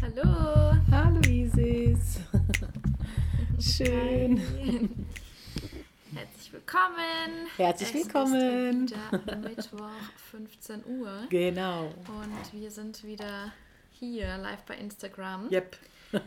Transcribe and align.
Hallo. 0.00 0.76
Hallo 0.90 1.20
Isis. 1.28 2.20
Schön. 3.58 4.40
Hi. 4.40 4.88
Herzlich 6.14 6.52
willkommen. 6.52 7.46
Herzlich 7.56 7.88
Es 7.88 7.94
willkommen. 7.94 8.84
Ist 8.84 9.12
wieder 9.12 9.36
Mittwoch, 9.36 9.90
15 10.30 10.84
Uhr. 10.86 11.26
Genau. 11.30 11.86
Und 11.86 12.52
wir 12.52 12.70
sind 12.70 13.04
wieder 13.04 13.52
hier 13.90 14.36
live 14.38 14.62
bei 14.64 14.76
Instagram. 14.76 15.50
Yep. 15.50 15.76
Äh, 16.12 16.18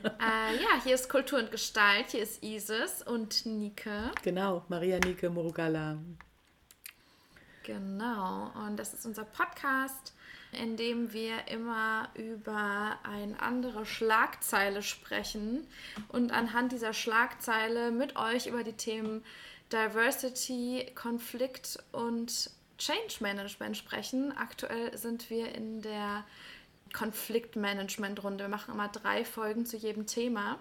ja, 0.64 0.82
hier 0.84 0.96
ist 0.96 1.10
Kultur 1.10 1.40
und 1.40 1.52
Gestalt. 1.52 2.12
Hier 2.12 2.24
ist 2.24 2.44
Isis 2.44 3.04
und 3.04 3.46
Nike. 3.46 4.12
Genau. 4.24 4.66
Maria 4.68 4.98
Nike 4.98 5.30
Murugala. 5.30 6.00
Genau. 7.64 8.52
Und 8.66 8.78
das 8.78 8.94
ist 8.94 9.06
unser 9.06 9.26
Podcast, 9.26 10.14
in 10.55 10.77
dem 10.77 11.14
wir 11.14 11.48
immer 11.48 12.10
über 12.16 12.98
eine 13.04 13.40
andere 13.41 13.85
Schlagzeile 13.85 14.82
sprechen 14.82 15.68
und 16.10 16.32
anhand 16.32 16.71
dieser 16.71 16.93
Schlagzeile 16.93 17.91
mit 17.91 18.16
euch 18.16 18.48
über 18.48 18.63
die 18.63 18.74
Themen 18.74 19.24
Diversity, 19.71 20.91
Konflikt 20.96 21.80
und 21.91 22.49
Change 22.77 23.15
Management 23.20 23.77
sprechen. 23.77 24.35
Aktuell 24.38 24.98
sind 24.98 25.30
wir 25.30 25.54
in 25.55 25.82
der 25.82 26.24
Konfliktmanagement-Runde. 26.93 28.46
Wir 28.46 28.49
machen 28.49 28.74
immer 28.74 28.87
drei 28.87 29.26
Folgen 29.26 29.65
zu 29.65 29.77
jedem 29.77 30.08
Thema. 30.08 30.60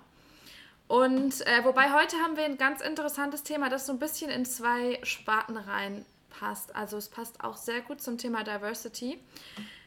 Und 0.87 1.47
äh, 1.47 1.65
wobei 1.65 1.93
heute 1.93 2.17
haben 2.19 2.37
wir 2.37 2.45
ein 2.45 2.59
ganz 2.59 2.81
interessantes 2.81 3.43
Thema, 3.43 3.71
das 3.71 3.87
so 3.87 3.93
ein 3.93 3.99
bisschen 3.99 4.31
in 4.31 4.45
zwei 4.45 4.99
Sparten 5.03 5.57
reinpasst. 5.57 6.75
Also 6.77 6.99
es 6.99 7.09
passt 7.09 7.43
auch 7.43 7.57
sehr 7.57 7.81
gut 7.81 8.03
zum 8.03 8.19
Thema 8.19 8.45
Diversity. 8.45 9.19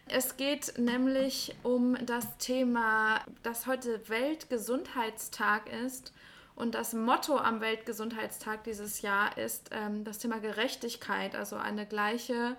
Es 0.10 0.38
geht 0.38 0.78
nämlich 0.78 1.56
um 1.64 1.98
das 2.06 2.38
Thema, 2.38 3.22
dass 3.44 3.68
heute 3.68 4.08
Weltgesundheitstag 4.08 5.72
ist. 5.86 6.14
Und 6.56 6.76
das 6.76 6.94
Motto 6.94 7.38
am 7.38 7.62
Weltgesundheitstag 7.62 8.64
dieses 8.64 9.02
Jahr 9.02 9.38
ist 9.38 9.70
ähm, 9.72 10.04
das 10.04 10.18
Thema 10.18 10.40
Gerechtigkeit, 10.40 11.36
also 11.36 11.58
eine 11.58 11.86
gleiche 11.86 12.56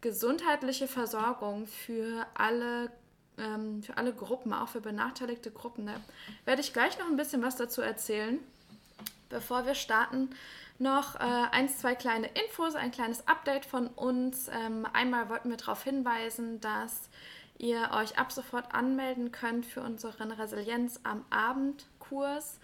gesundheitliche 0.00 0.88
Versorgung 0.88 1.66
für 1.66 2.26
alle, 2.34 2.90
ähm, 3.38 3.82
für 3.82 3.96
alle 3.96 4.12
Gruppen, 4.12 4.52
auch 4.52 4.68
für 4.68 4.80
benachteiligte 4.80 5.50
Gruppen. 5.50 5.86
Da 5.86 6.00
werde 6.44 6.60
ich 6.60 6.72
gleich 6.72 6.98
noch 6.98 7.06
ein 7.06 7.16
bisschen 7.16 7.42
was 7.42 7.56
dazu 7.56 7.82
erzählen. 7.82 8.40
Bevor 9.28 9.66
wir 9.66 9.74
starten, 9.74 10.30
noch 10.78 11.16
äh, 11.16 11.48
eins, 11.52 11.78
zwei 11.78 11.94
kleine 11.94 12.28
Infos, 12.28 12.74
ein 12.74 12.90
kleines 12.90 13.26
Update 13.26 13.64
von 13.64 13.86
uns. 13.88 14.48
Ähm, 14.48 14.86
einmal 14.92 15.28
wollten 15.28 15.50
wir 15.50 15.56
darauf 15.56 15.82
hinweisen, 15.82 16.60
dass 16.60 17.08
ihr 17.58 17.90
euch 17.92 18.18
ab 18.18 18.32
sofort 18.32 18.74
anmelden 18.74 19.32
könnt 19.32 19.64
für 19.64 19.82
unseren 19.82 20.32
Resilienz 20.32 21.00
am 21.02 21.24
Abend 21.30 21.86
Kurs. 21.98 22.60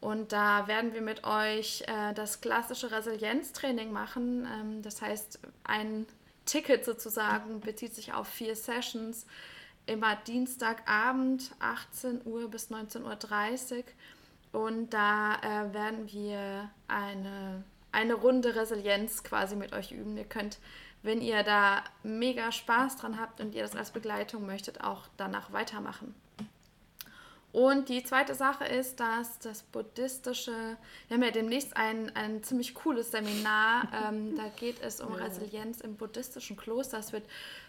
Und 0.00 0.32
da 0.32 0.66
werden 0.68 0.92
wir 0.92 1.00
mit 1.00 1.24
euch 1.24 1.82
äh, 1.86 2.12
das 2.12 2.42
klassische 2.42 2.90
Resilienztraining 2.90 3.90
machen. 3.90 4.46
Ähm, 4.52 4.82
das 4.82 5.00
heißt, 5.00 5.40
ein 5.62 6.04
Ticket 6.44 6.84
sozusagen 6.84 7.60
bezieht 7.60 7.94
sich 7.94 8.12
auf 8.12 8.28
vier 8.28 8.56
Sessions. 8.56 9.26
Immer 9.86 10.16
Dienstagabend, 10.16 11.52
18 11.60 12.22
Uhr 12.24 12.48
bis 12.48 12.70
19.30 12.70 13.76
Uhr. 14.52 14.60
Und 14.60 14.90
da 14.90 15.34
äh, 15.42 15.74
werden 15.74 16.10
wir 16.10 16.70
eine, 16.88 17.64
eine 17.92 18.14
Runde 18.14 18.54
Resilienz 18.54 19.24
quasi 19.24 19.56
mit 19.56 19.72
euch 19.72 19.92
üben. 19.92 20.16
Ihr 20.16 20.24
könnt, 20.24 20.58
wenn 21.02 21.20
ihr 21.20 21.42
da 21.42 21.82
mega 22.02 22.52
Spaß 22.52 22.96
dran 22.96 23.20
habt 23.20 23.40
und 23.40 23.54
ihr 23.54 23.62
das 23.62 23.76
als 23.76 23.90
Begleitung 23.90 24.46
möchtet, 24.46 24.82
auch 24.82 25.08
danach 25.16 25.52
weitermachen. 25.52 26.14
Und 27.54 27.88
die 27.88 28.02
zweite 28.02 28.34
Sache 28.34 28.64
ist, 28.64 28.98
dass 28.98 29.38
das 29.38 29.62
buddhistische, 29.62 30.76
wir 31.06 31.14
haben 31.14 31.22
ja 31.22 31.30
demnächst 31.30 31.76
ein, 31.76 32.10
ein 32.16 32.42
ziemlich 32.42 32.74
cooles 32.74 33.12
Seminar, 33.12 33.86
ähm, 34.08 34.36
da 34.36 34.48
geht 34.56 34.82
es 34.82 35.00
um. 35.00 35.14
Resilienz 35.14 35.80
im 35.80 35.94
buddhistischen 35.94 36.56
Kloster. 36.56 36.98
Es 36.98 37.12
wird 37.12 37.22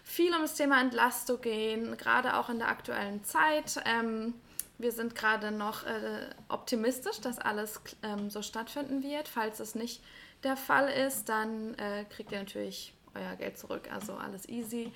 viel 0.04 0.34
um 0.34 0.42
das 0.42 0.56
Thema 0.56 0.82
Entlastung 0.82 1.40
gehen, 1.40 1.96
gerade 1.98 2.36
auch 2.36 2.50
in 2.50 2.58
der 2.58 2.70
aktuellen 2.70 3.24
Zeit. 3.26 3.80
Ähm, 3.86 4.34
wir 4.80 4.92
sind 4.92 5.14
gerade 5.14 5.52
noch 5.52 5.86
äh, 5.86 6.32
optimistisch, 6.50 7.22
dass 7.22 7.38
alles 7.38 7.80
ähm, 8.02 8.32
so 8.32 8.42
stattfinden 8.42 9.04
wird. 9.04 9.28
Falls 9.28 9.60
es 9.60 9.76
nicht 9.76 10.02
der 10.44 10.58
Fall 10.58 10.90
ist, 10.90 11.30
dann 11.30 11.76
äh, 11.76 12.06
kriegt 12.10 12.32
ihr 12.32 12.40
natürlich 12.40 12.96
euer 13.14 13.36
Geld 13.36 13.60
zurück, 13.60 13.88
also 13.94 14.14
alles 14.16 14.50
easy. 14.50 14.92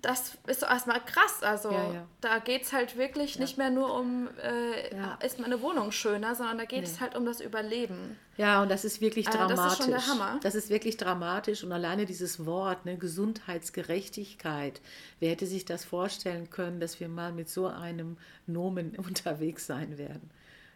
das 0.03 0.37
ist 0.47 0.59
so 0.59 0.65
erstmal 0.67 0.99
krass. 1.03 1.41
Also 1.41 1.71
Ja, 1.71 1.93
ja. 1.93 2.05
da 2.21 2.37
geht 2.39 2.61
es 2.63 2.73
halt 2.73 2.97
wirklich 2.97 3.39
nicht 3.39 3.57
mehr 3.57 3.71
nur 3.71 3.97
um, 3.99 4.27
äh, 4.41 4.95
Ja. 4.95 5.17
ist 5.25 5.39
meine 5.39 5.61
Wohnung 5.61 5.91
schöner, 5.91 6.35
sondern 6.35 6.59
da 6.59 6.65
geht 6.65 6.83
es 6.83 7.01
halt 7.01 7.15
um 7.15 7.25
das 7.25 7.39
Überleben. 7.41 8.17
Ja, 8.37 8.61
und 8.61 8.69
das 8.69 8.83
ist 8.85 8.99
wirklich 9.01 9.27
Äh, 9.27 9.31
das 9.31 9.39
dramatisch. 9.47 9.71
ist 9.71 9.77
schon 9.77 9.89
der 9.91 10.07
Hammer. 10.07 10.39
Das 10.43 10.55
ist 10.55 10.69
wirklich 10.69 10.97
dramatisch 10.97 11.63
und 11.63 11.71
alleine 11.71 12.05
dieses 12.05 12.45
Wort, 12.45 12.85
ne, 12.85 12.97
Gesundheitsgerechtigkeit. 12.97 14.81
Wer 15.19 15.31
hätte 15.31 15.45
sich 15.45 15.65
das 15.65 15.85
vorstellen 15.85 16.49
können, 16.49 16.79
dass 16.79 16.99
wir 16.99 17.09
mal 17.09 17.31
mit 17.31 17.49
so 17.49 17.67
einem 17.67 18.17
Nomen 18.45 18.95
unterwegs 18.97 19.65
sein 19.67 19.97
werden? 19.97 20.29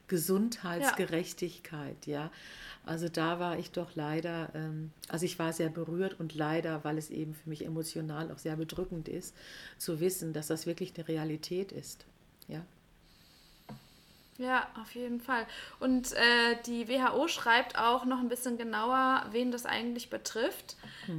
Gesundheitsgerechtigkeit, 0.08 2.06
ja. 2.06 2.32
Also 2.86 3.10
da 3.10 3.40
war 3.40 3.60
ich 3.60 3.72
doch 3.72 3.96
leider, 3.96 4.50
ähm, 4.56 4.92
also 5.10 5.26
ich 5.26 5.38
war 5.38 5.52
sehr 5.52 5.70
berührt 5.70 6.20
und 6.20 6.36
leider, 6.36 6.84
weil 6.86 6.98
es 6.98 7.10
eben 7.10 7.36
für 7.36 7.50
mich 7.50 7.66
emotional 7.66 8.32
auch 8.32 8.38
sehr 8.38 8.56
bedrückend 8.56 9.10
ist, 9.10 9.36
zu 9.78 10.00
wissen, 10.00 10.32
dass 10.32 10.48
das 10.48 10.66
wirklich 10.66 10.94
eine 10.96 11.08
Realität 11.08 11.74
ist. 11.74 12.06
Ja. 12.48 12.66
Ja, 14.38 14.68
auf 14.80 14.94
jeden 14.94 15.20
Fall. 15.20 15.48
Und 15.80 16.14
äh, 16.14 16.58
die 16.68 16.88
WHO 16.88 17.28
schreibt 17.28 17.78
auch 17.78 18.06
noch 18.06 18.20
ein 18.20 18.30
bisschen 18.30 18.58
genauer, 18.58 19.26
wen 19.32 19.52
das 19.52 19.66
eigentlich 19.66 20.12
betrifft. 20.12 20.78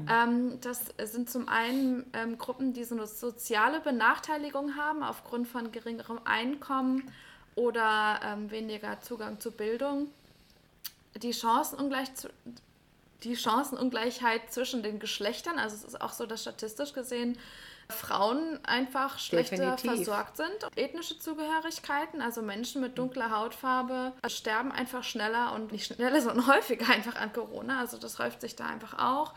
Ähm, 0.08 0.60
das 0.60 0.94
sind 1.02 1.28
zum 1.28 1.48
einen 1.48 2.06
ähm, 2.12 2.38
Gruppen, 2.38 2.74
die 2.74 2.84
so 2.84 2.94
eine 2.94 3.06
soziale 3.08 3.80
Benachteiligung 3.80 4.76
haben 4.76 5.02
aufgrund 5.02 5.48
von 5.48 5.72
geringerem 5.72 6.20
Einkommen 6.24 7.10
oder 7.58 8.20
ähm, 8.22 8.50
weniger 8.50 9.00
Zugang 9.00 9.40
zu 9.40 9.50
Bildung. 9.50 10.08
Die 11.16 11.34
Chancenungleich 11.34 12.08
die 13.24 13.36
Chancenungleichheit 13.36 14.52
zwischen 14.52 14.84
den 14.84 15.00
Geschlechtern, 15.00 15.58
also 15.58 15.74
es 15.74 15.82
ist 15.82 16.00
auch 16.00 16.12
so, 16.12 16.24
dass 16.24 16.42
statistisch 16.42 16.92
gesehen 16.92 17.36
Frauen 17.88 18.64
einfach 18.64 19.18
schlechter 19.18 19.56
Definitiv. 19.56 19.90
versorgt 19.90 20.36
sind. 20.36 20.52
Ethnische 20.76 21.18
Zugehörigkeiten, 21.18 22.20
also 22.20 22.42
Menschen 22.42 22.80
mit 22.80 22.96
dunkler 22.96 23.30
Hautfarbe, 23.30 24.12
sterben 24.28 24.70
einfach 24.70 25.02
schneller 25.02 25.52
und 25.54 25.72
nicht 25.72 25.92
schneller, 25.92 26.20
sondern 26.22 26.46
häufiger 26.46 26.88
einfach 26.90 27.16
an 27.16 27.32
Corona. 27.32 27.80
Also 27.80 27.98
das 27.98 28.20
häuft 28.20 28.40
sich 28.40 28.54
da 28.54 28.66
einfach 28.66 28.98
auch. 28.98 29.34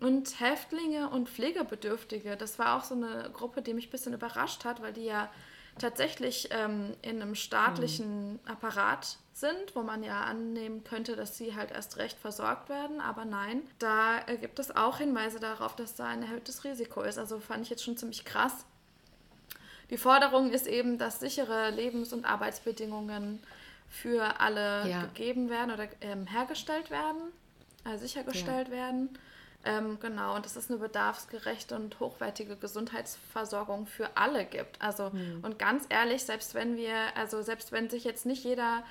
Und 0.00 0.38
Häftlinge 0.40 1.08
und 1.08 1.28
Pflegebedürftige, 1.30 2.36
das 2.36 2.58
war 2.58 2.76
auch 2.76 2.84
so 2.84 2.94
eine 2.94 3.30
Gruppe, 3.32 3.62
die 3.62 3.74
mich 3.74 3.86
ein 3.88 3.90
bisschen 3.90 4.12
überrascht 4.12 4.64
hat, 4.64 4.82
weil 4.82 4.92
die 4.92 5.04
ja 5.04 5.30
tatsächlich 5.78 6.48
ähm, 6.52 6.94
in 7.02 7.20
einem 7.22 7.34
staatlichen 7.34 8.38
Apparat 8.46 9.16
sind, 9.32 9.74
wo 9.74 9.82
man 9.82 10.02
ja 10.02 10.22
annehmen 10.22 10.82
könnte, 10.84 11.14
dass 11.16 11.36
sie 11.36 11.54
halt 11.54 11.70
erst 11.70 11.96
recht 11.96 12.18
versorgt 12.18 12.68
werden. 12.68 13.00
Aber 13.00 13.24
nein, 13.24 13.62
da 13.78 14.18
äh, 14.26 14.36
gibt 14.36 14.58
es 14.58 14.74
auch 14.76 14.98
Hinweise 14.98 15.38
darauf, 15.40 15.76
dass 15.76 15.94
da 15.94 16.06
ein 16.06 16.22
erhöhtes 16.22 16.64
Risiko 16.64 17.02
ist. 17.02 17.18
Also 17.18 17.38
fand 17.38 17.62
ich 17.64 17.70
jetzt 17.70 17.84
schon 17.84 17.96
ziemlich 17.96 18.24
krass. 18.24 18.64
Die 19.90 19.96
Forderung 19.98 20.50
ist 20.50 20.66
eben, 20.66 20.98
dass 20.98 21.20
sichere 21.20 21.70
Lebens- 21.70 22.12
und 22.12 22.24
Arbeitsbedingungen 22.24 23.40
für 23.88 24.40
alle 24.40 24.86
Ja. 24.88 25.02
gegeben 25.02 25.48
werden 25.48 25.70
oder 25.72 25.88
ähm, 26.02 26.26
hergestellt 26.26 26.90
werden, 26.90 27.20
äh, 27.84 27.96
sichergestellt 27.96 28.70
werden. 28.70 29.18
Ähm, 29.64 29.98
genau, 30.00 30.36
und 30.36 30.44
dass 30.44 30.56
es 30.56 30.70
eine 30.70 30.78
bedarfsgerechte 30.78 31.74
und 31.74 31.98
hochwertige 31.98 32.56
Gesundheitsversorgung 32.56 33.86
für 33.86 34.16
alle 34.16 34.44
gibt. 34.44 34.80
Also, 34.80 35.10
und 35.42 35.58
ganz 35.58 35.84
ehrlich, 35.88 36.22
selbst 36.22 36.54
wenn 36.54 36.76
wir, 36.76 36.94
also 37.16 37.42
selbst 37.42 37.72
wenn 37.72 37.90
sich 37.90 38.04
jetzt 38.04 38.24
nicht 38.24 38.44
jeder 38.44 38.84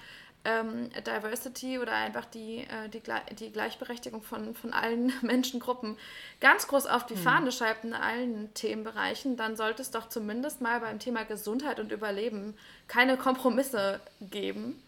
ähm, 0.48 0.90
Diversity 1.06 1.78
oder 1.78 1.94
einfach 1.94 2.26
die, 2.26 2.60
äh, 2.60 2.90
die, 2.90 3.02
die 3.36 3.52
Gleichberechtigung 3.52 4.22
von, 4.22 4.56
von 4.56 4.74
allen 4.74 5.12
Menschengruppen 5.22 5.98
ganz 6.40 6.68
groß 6.68 6.86
auf 6.88 7.06
die 7.06 7.18
Fahne 7.18 7.52
schreibt 7.52 7.84
in 7.84 7.94
allen 7.94 8.54
Themenbereichen, 8.54 9.36
dann 9.36 9.56
sollte 9.56 9.82
es 9.82 9.92
doch 9.92 10.10
zumindest 10.10 10.62
mal 10.62 10.80
beim 10.80 11.00
Thema 11.00 11.24
Gesundheit 11.26 11.80
und 11.80 11.92
Überleben 11.92 12.56
keine 12.88 13.18
Kompromisse 13.18 14.00
geben. 14.22 14.82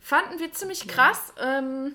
Fanden 0.00 0.38
wir 0.38 0.52
ziemlich 0.52 0.88
krass. 0.88 1.32
Ähm, 1.40 1.94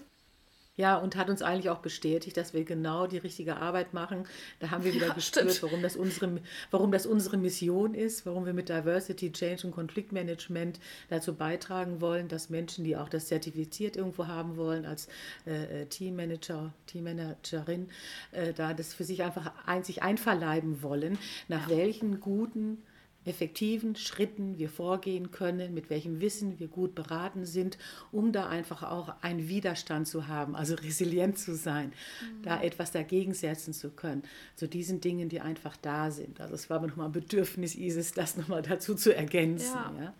Ja, 0.77 0.95
und 0.97 1.17
hat 1.17 1.29
uns 1.29 1.41
eigentlich 1.41 1.69
auch 1.69 1.79
bestätigt, 1.79 2.37
dass 2.37 2.53
wir 2.53 2.63
genau 2.63 3.05
die 3.05 3.17
richtige 3.17 3.57
Arbeit 3.57 3.93
machen. 3.93 4.25
Da 4.59 4.71
haben 4.71 4.85
wir 4.85 4.93
wieder 4.93 5.07
Ja, 5.07 5.13
gespürt, 5.13 5.51
stimmt. 5.51 5.63
warum 5.63 5.81
das, 5.81 5.97
unsere, 5.97 6.39
warum 6.71 6.91
das 6.93 7.05
unsere 7.05 7.37
Mission 7.37 7.93
ist, 7.93 8.25
warum 8.25 8.45
wir 8.45 8.53
mit 8.53 8.69
Diversity, 8.69 9.31
Change 9.33 9.67
und 9.67 9.73
Konfliktmanagement 9.73 10.79
dazu 11.09 11.35
beitragen 11.35 11.99
wollen, 11.99 12.29
dass 12.29 12.49
Menschen, 12.49 12.85
die 12.85 12.95
auch 12.95 13.09
das 13.09 13.27
zertifiziert 13.27 13.97
irgendwo 13.97 14.27
haben 14.27 14.55
wollen, 14.55 14.85
als 14.85 15.07
äh, 15.45 15.81
äh, 15.81 15.85
Teammanager, 15.87 16.73
Teammanagerin, 16.87 17.89
äh, 18.31 18.53
da 18.53 18.73
das 18.73 18.93
für 18.93 19.03
sich 19.03 19.23
einfach 19.23 19.51
ein, 19.65 19.83
sich 19.83 20.01
einverleiben 20.03 20.81
wollen, 20.81 21.17
nach 21.49 21.69
welchen 21.69 22.21
guten 22.21 22.81
effektiven 23.25 23.95
Schritten 23.95 24.57
wir 24.57 24.69
vorgehen 24.69 25.31
können, 25.31 25.73
mit 25.73 25.89
welchem 25.89 26.21
Wissen 26.21 26.59
wir 26.59 26.67
gut 26.67 26.95
beraten 26.95 27.45
sind, 27.45 27.77
um 28.11 28.31
da 28.31 28.47
einfach 28.49 28.83
auch 28.83 29.13
einen 29.21 29.47
Widerstand 29.47 30.07
zu 30.07 30.27
haben, 30.27 30.55
also 30.55 30.75
resilient 30.75 31.37
zu 31.37 31.55
sein, 31.55 31.93
da 32.41 32.61
etwas 32.61 32.91
dagegen 32.91 33.33
setzen 33.33 33.73
zu 33.73 33.91
können, 33.91 34.23
zu 34.55 34.67
diesen 34.67 35.01
Dingen, 35.01 35.29
die 35.29 35.39
einfach 35.39 35.77
da 35.77 36.09
sind. 36.11 36.41
Also 36.41 36.55
es 36.55 36.69
war 36.69 36.79
mir 36.79 36.87
nochmal 36.87 37.07
ein 37.07 37.11
Bedürfnis, 37.11 37.75
Isis, 37.75 38.11
das 38.13 38.37
nochmal 38.37 38.61
dazu 38.61 38.95
zu 38.95 39.15
ergänzen. 39.15 39.75
Ja. 39.75 39.93
Ja. 40.01 40.13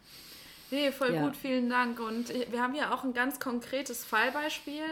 Nee, 0.71 0.91
voll 0.93 1.13
Ja. 1.13 1.25
gut, 1.25 1.35
vielen 1.35 1.69
Dank. 1.69 1.99
Und 1.99 2.29
wir 2.49 2.61
haben 2.61 2.75
ja 2.75 2.93
auch 2.93 3.03
ein 3.03 3.13
ganz 3.13 3.39
konkretes 3.41 4.05
Fallbeispiel 4.05 4.83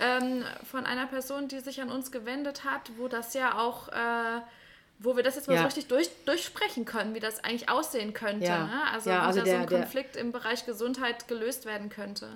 ähm, 0.00 0.42
von 0.68 0.84
einer 0.86 1.06
Person, 1.06 1.46
die 1.46 1.60
sich 1.60 1.80
an 1.80 1.88
uns 1.90 2.10
gewendet 2.10 2.64
hat, 2.64 2.90
wo 2.98 3.06
das 3.06 3.32
ja 3.32 3.56
auch, 3.58 3.88
äh, 3.88 4.40
wo 5.04 5.16
wir 5.16 5.22
das 5.22 5.36
jetzt 5.36 5.46
mal 5.48 5.54
so 5.54 5.60
Ja. 5.60 5.66
richtig 5.66 5.86
durch, 5.88 6.08
durchsprechen 6.24 6.84
können, 6.84 7.14
wie 7.14 7.20
das 7.20 7.42
eigentlich 7.44 7.68
aussehen 7.68 8.12
könnte. 8.14 8.46
Ja. 8.46 8.64
Ne? 8.64 8.80
Also 8.92 9.10
Ja, 9.10 9.16
wie 9.16 9.26
also 9.26 9.38
da 9.40 9.44
so 9.44 9.50
der- 9.50 9.60
ein 9.60 9.66
der- 9.68 9.78
Konflikt 9.80 10.16
im 10.16 10.32
Bereich 10.32 10.66
Gesundheit 10.66 11.28
gelöst 11.28 11.66
werden 11.66 11.88
könnte. 11.90 12.28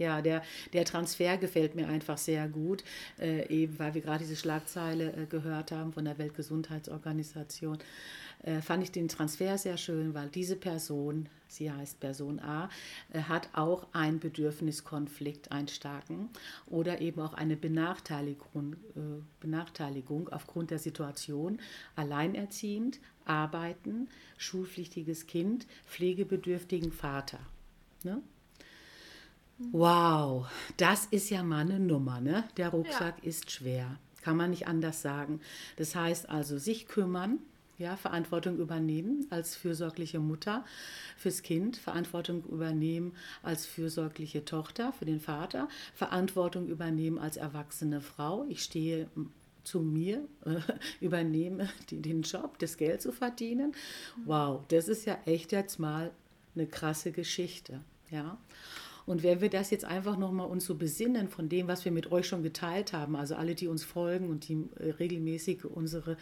Ja, 0.00 0.22
der, 0.22 0.42
der 0.72 0.86
Transfer 0.86 1.36
gefällt 1.36 1.74
mir 1.74 1.86
einfach 1.86 2.16
sehr 2.16 2.48
gut, 2.48 2.84
äh, 3.18 3.46
eben 3.48 3.78
weil 3.78 3.92
wir 3.92 4.00
gerade 4.00 4.20
diese 4.20 4.34
Schlagzeile 4.34 5.12
äh, 5.12 5.26
gehört 5.26 5.72
haben 5.72 5.92
von 5.92 6.06
der 6.06 6.16
Weltgesundheitsorganisation. 6.16 7.76
Äh, 8.42 8.62
fand 8.62 8.82
ich 8.82 8.92
den 8.92 9.08
Transfer 9.08 9.58
sehr 9.58 9.76
schön, 9.76 10.14
weil 10.14 10.30
diese 10.30 10.56
Person, 10.56 11.28
sie 11.48 11.70
heißt 11.70 12.00
Person 12.00 12.40
A, 12.40 12.70
äh, 13.12 13.20
hat 13.20 13.50
auch 13.52 13.88
einen 13.92 14.20
Bedürfniskonflikt, 14.20 15.52
einen 15.52 15.68
starken, 15.68 16.30
oder 16.66 17.02
eben 17.02 17.20
auch 17.20 17.34
eine 17.34 17.58
Benachteiligung, 17.58 18.76
äh, 18.96 19.22
Benachteiligung 19.40 20.30
aufgrund 20.30 20.70
der 20.70 20.78
Situation, 20.78 21.60
alleinerziehend, 21.94 23.00
arbeiten, 23.26 24.08
schulpflichtiges 24.38 25.26
Kind, 25.26 25.66
pflegebedürftigen 25.86 26.90
Vater. 26.90 27.40
Ne? 28.02 28.22
Wow, 29.72 30.46
das 30.78 31.06
ist 31.06 31.28
ja 31.28 31.42
mal 31.42 31.60
eine 31.60 31.78
Nummer, 31.78 32.20
ne? 32.20 32.44
Der 32.56 32.70
Rucksack 32.70 33.22
ist 33.22 33.50
schwer, 33.50 33.98
kann 34.22 34.36
man 34.36 34.50
nicht 34.50 34.66
anders 34.66 35.02
sagen. 35.02 35.40
Das 35.76 35.94
heißt 35.94 36.30
also, 36.30 36.56
sich 36.56 36.88
kümmern, 36.88 37.40
ja, 37.76 37.96
Verantwortung 37.96 38.58
übernehmen 38.58 39.26
als 39.28 39.56
fürsorgliche 39.56 40.18
Mutter 40.18 40.64
fürs 41.16 41.42
Kind, 41.42 41.76
Verantwortung 41.76 42.42
übernehmen 42.44 43.12
als 43.42 43.66
fürsorgliche 43.66 44.46
Tochter 44.46 44.94
für 44.94 45.04
den 45.04 45.20
Vater, 45.20 45.68
Verantwortung 45.94 46.66
übernehmen 46.66 47.18
als 47.18 47.36
erwachsene 47.36 48.00
Frau. 48.00 48.46
Ich 48.48 48.62
stehe 48.62 49.08
zu 49.62 49.80
mir, 49.80 50.26
äh, 50.46 50.60
übernehme 51.04 51.68
die, 51.90 52.00
den 52.00 52.22
Job, 52.22 52.58
das 52.58 52.78
Geld 52.78 53.02
zu 53.02 53.12
verdienen. 53.12 53.72
Wow, 54.24 54.62
das 54.68 54.88
ist 54.88 55.04
ja 55.04 55.18
echt 55.26 55.52
jetzt 55.52 55.78
mal 55.78 56.12
eine 56.54 56.66
krasse 56.66 57.12
Geschichte, 57.12 57.80
ja. 58.10 58.38
Und 59.10 59.24
wenn 59.24 59.40
wir 59.40 59.50
das 59.50 59.70
jetzt 59.70 59.84
einfach 59.84 60.16
nochmal 60.16 60.46
uns 60.46 60.64
so 60.64 60.76
besinnen 60.76 61.28
von 61.28 61.48
dem, 61.48 61.66
was 61.66 61.84
wir 61.84 61.90
mit 61.90 62.12
euch 62.12 62.28
schon 62.28 62.44
geteilt 62.44 62.92
haben, 62.92 63.16
also 63.16 63.34
alle, 63.34 63.56
die 63.56 63.66
uns 63.66 63.82
folgen 63.82 64.30
und 64.30 64.46
die 64.46 64.68
äh, 64.78 64.90
regelmäßig 64.90 65.64
unsere 65.64 66.16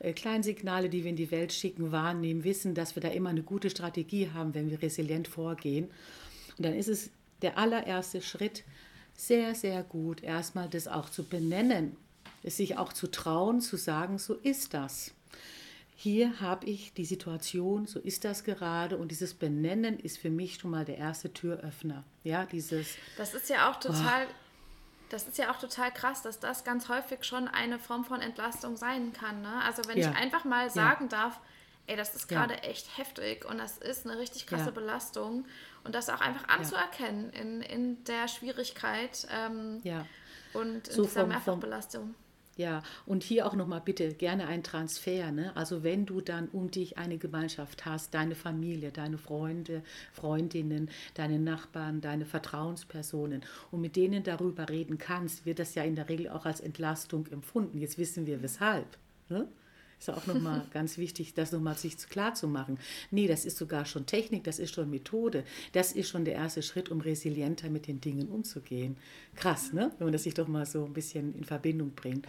äh, 0.00 0.12
kleinen 0.12 0.42
Signale, 0.42 0.88
die 0.88 1.04
wir 1.04 1.10
in 1.10 1.16
die 1.16 1.30
Welt 1.30 1.52
schicken, 1.52 1.92
wahrnehmen, 1.92 2.42
wissen, 2.42 2.74
dass 2.74 2.96
wir 2.96 3.00
da 3.00 3.10
immer 3.10 3.30
eine 3.30 3.44
gute 3.44 3.70
Strategie 3.70 4.30
haben, 4.34 4.56
wenn 4.56 4.70
wir 4.70 4.82
resilient 4.82 5.28
vorgehen. 5.28 5.84
Und 6.58 6.66
dann 6.66 6.74
ist 6.74 6.88
es 6.88 7.10
der 7.42 7.58
allererste 7.58 8.20
Schritt, 8.20 8.64
sehr, 9.14 9.54
sehr 9.54 9.84
gut, 9.84 10.24
erstmal 10.24 10.68
das 10.68 10.88
auch 10.88 11.10
zu 11.10 11.22
benennen, 11.22 11.94
es 12.42 12.56
sich 12.56 12.76
auch 12.76 12.92
zu 12.92 13.08
trauen, 13.08 13.60
zu 13.60 13.76
sagen, 13.76 14.18
so 14.18 14.34
ist 14.34 14.74
das 14.74 15.14
hier 15.94 16.40
habe 16.40 16.66
ich 16.66 16.94
die 16.94 17.04
Situation, 17.04 17.86
so 17.86 18.00
ist 18.00 18.24
das 18.24 18.44
gerade 18.44 18.96
und 18.96 19.08
dieses 19.10 19.34
Benennen 19.34 19.98
ist 20.00 20.18
für 20.18 20.30
mich 20.30 20.56
schon 20.56 20.70
mal 20.70 20.84
der 20.84 20.98
erste 20.98 21.32
Türöffner. 21.32 22.04
Ja, 22.24 22.44
dieses, 22.46 22.96
Das 23.16 23.34
ist 23.34 23.48
ja 23.48 23.70
auch 23.70 23.76
total, 23.78 24.26
das 25.10 25.28
ist 25.28 25.38
ja 25.38 25.52
auch 25.52 25.58
total 25.58 25.92
krass, 25.92 26.22
dass 26.22 26.40
das 26.40 26.64
ganz 26.64 26.88
häufig 26.88 27.24
schon 27.24 27.46
eine 27.46 27.78
Form 27.78 28.04
von 28.04 28.20
Entlastung 28.20 28.76
sein 28.76 29.12
kann. 29.12 29.42
Ne? 29.42 29.62
Also 29.64 29.82
wenn 29.86 29.98
Ja. 29.98 30.10
ich 30.10 30.16
einfach 30.16 30.44
mal 30.44 30.70
sagen 30.70 31.08
darf, 31.08 31.38
ey, 31.86 31.96
das 31.96 32.14
ist 32.14 32.30
Ja. 32.30 32.38
gerade 32.46 32.62
echt 32.62 32.96
heftig 32.98 33.44
und 33.44 33.58
das 33.58 33.78
ist 33.78 34.06
eine 34.06 34.18
richtig 34.18 34.46
krasse 34.46 34.66
Ja. 34.66 34.70
Belastung 34.70 35.44
und 35.84 35.94
das 35.94 36.08
auch 36.08 36.20
einfach 36.20 36.48
anzuerkennen 36.48 37.30
in, 37.30 37.60
in 37.60 38.02
der 38.04 38.28
Schwierigkeit 38.28 39.26
ähm, 39.30 39.80
ja, 39.84 40.06
und 40.54 40.88
in 40.88 40.94
So 40.94 41.02
dieser 41.02 41.20
vom- 41.20 41.20
vom- 41.22 41.28
Mehrfachbelastung. 41.30 42.14
Ja, 42.56 42.82
und 43.06 43.22
hier 43.22 43.46
auch 43.46 43.54
nochmal 43.54 43.80
bitte 43.80 44.12
gerne 44.12 44.46
ein 44.46 44.62
Transfer. 44.62 45.32
Ne? 45.32 45.56
Also 45.56 45.82
wenn 45.82 46.04
du 46.04 46.20
dann 46.20 46.48
um 46.48 46.70
dich 46.70 46.98
eine 46.98 47.16
Gemeinschaft 47.16 47.86
hast, 47.86 48.12
deine 48.12 48.34
Familie, 48.34 48.92
deine 48.92 49.16
Freunde, 49.16 49.82
Freundinnen, 50.12 50.90
deine 51.14 51.38
Nachbarn, 51.38 52.02
deine 52.02 52.26
Vertrauenspersonen 52.26 53.42
und 53.70 53.80
mit 53.80 53.96
denen 53.96 54.22
darüber 54.22 54.68
reden 54.68 54.98
kannst, 54.98 55.46
wird 55.46 55.60
das 55.60 55.74
ja 55.74 55.82
in 55.82 55.96
der 55.96 56.10
Regel 56.10 56.28
auch 56.28 56.44
als 56.44 56.60
Entlastung 56.60 57.26
empfunden. 57.28 57.78
Jetzt 57.78 57.96
wissen 57.96 58.26
wir 58.26 58.42
weshalb. 58.42 58.98
Ne? 59.30 59.48
Ist 60.02 60.10
auch 60.10 60.26
nochmal 60.26 60.66
ganz 60.72 60.98
wichtig, 60.98 61.32
das 61.34 61.52
nochmal 61.52 61.76
sich 61.76 61.96
klar 61.96 62.34
zu 62.34 62.48
machen. 62.48 62.76
Nee, 63.12 63.28
das 63.28 63.44
ist 63.44 63.56
sogar 63.56 63.84
schon 63.84 64.04
Technik, 64.04 64.42
das 64.42 64.58
ist 64.58 64.74
schon 64.74 64.90
Methode. 64.90 65.44
Das 65.74 65.92
ist 65.92 66.08
schon 66.08 66.24
der 66.24 66.34
erste 66.34 66.60
Schritt, 66.60 66.88
um 66.88 67.00
resilienter 67.00 67.70
mit 67.70 67.86
den 67.86 68.00
Dingen 68.00 68.28
umzugehen. 68.28 68.96
Krass, 69.36 69.72
ne? 69.72 69.92
Wenn 69.98 70.06
man 70.06 70.12
das 70.12 70.24
sich 70.24 70.34
doch 70.34 70.48
mal 70.48 70.66
so 70.66 70.84
ein 70.84 70.92
bisschen 70.92 71.36
in 71.36 71.44
Verbindung 71.44 71.92
bringt. 71.94 72.26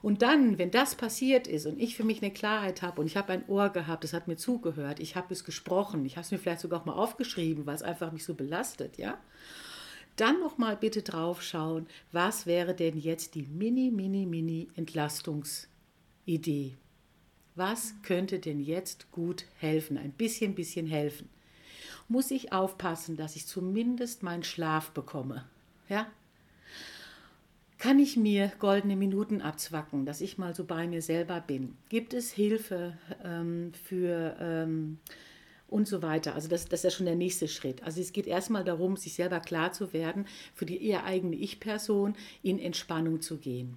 Und 0.00 0.22
dann, 0.22 0.56
wenn 0.56 0.70
das 0.70 0.94
passiert 0.94 1.46
ist 1.46 1.66
und 1.66 1.78
ich 1.78 1.96
für 1.96 2.04
mich 2.04 2.22
eine 2.22 2.32
Klarheit 2.32 2.80
habe 2.80 3.02
und 3.02 3.06
ich 3.06 3.18
habe 3.18 3.34
ein 3.34 3.44
Ohr 3.46 3.68
gehabt, 3.68 4.04
es 4.04 4.14
hat 4.14 4.26
mir 4.26 4.36
zugehört, 4.36 4.98
ich 4.98 5.14
habe 5.14 5.34
es 5.34 5.44
gesprochen, 5.44 6.06
ich 6.06 6.16
habe 6.16 6.24
es 6.24 6.30
mir 6.30 6.38
vielleicht 6.38 6.62
sogar 6.62 6.80
auch 6.80 6.86
mal 6.86 6.94
aufgeschrieben, 6.94 7.66
weil 7.66 7.74
es 7.74 7.82
einfach 7.82 8.10
mich 8.10 8.24
so 8.24 8.32
belastet, 8.32 8.96
ja? 8.96 9.18
Dann 10.16 10.40
noch 10.40 10.56
mal 10.56 10.78
bitte 10.78 11.02
drauf 11.02 11.42
schauen, 11.42 11.88
was 12.10 12.46
wäre 12.46 12.74
denn 12.74 12.98
jetzt 12.98 13.34
die 13.34 13.42
mini, 13.42 13.90
mini, 13.90 14.24
mini 14.24 14.68
Entlastungsidee? 14.76 16.78
Was 17.54 17.94
könnte 18.02 18.38
denn 18.38 18.60
jetzt 18.60 19.10
gut 19.12 19.44
helfen? 19.58 19.98
Ein 19.98 20.12
bisschen, 20.12 20.54
bisschen 20.54 20.86
helfen. 20.86 21.28
Muss 22.08 22.30
ich 22.30 22.52
aufpassen, 22.52 23.16
dass 23.16 23.36
ich 23.36 23.46
zumindest 23.46 24.22
meinen 24.22 24.42
Schlaf 24.42 24.90
bekomme? 24.90 25.44
Ja? 25.88 26.06
Kann 27.78 27.98
ich 27.98 28.16
mir 28.16 28.52
goldene 28.58 28.96
Minuten 28.96 29.42
abzwacken, 29.42 30.06
dass 30.06 30.20
ich 30.20 30.38
mal 30.38 30.54
so 30.54 30.64
bei 30.64 30.86
mir 30.86 31.02
selber 31.02 31.40
bin? 31.40 31.76
Gibt 31.88 32.14
es 32.14 32.30
Hilfe 32.30 32.96
ähm, 33.24 33.72
für 33.84 34.36
ähm, 34.40 34.98
und 35.68 35.88
so 35.88 36.00
weiter? 36.00 36.34
Also 36.34 36.48
das, 36.48 36.66
das 36.66 36.80
ist 36.80 36.84
ja 36.84 36.90
schon 36.90 37.06
der 37.06 37.16
nächste 37.16 37.48
Schritt. 37.48 37.82
Also 37.82 38.00
es 38.00 38.12
geht 38.12 38.28
erstmal 38.28 38.62
darum, 38.62 38.96
sich 38.96 39.14
selber 39.14 39.40
klar 39.40 39.72
zu 39.72 39.92
werden, 39.92 40.26
für 40.54 40.64
die 40.64 40.86
eher 40.86 41.04
eigene 41.04 41.34
Ich-Person 41.34 42.14
in 42.42 42.58
Entspannung 42.58 43.20
zu 43.20 43.38
gehen. 43.38 43.76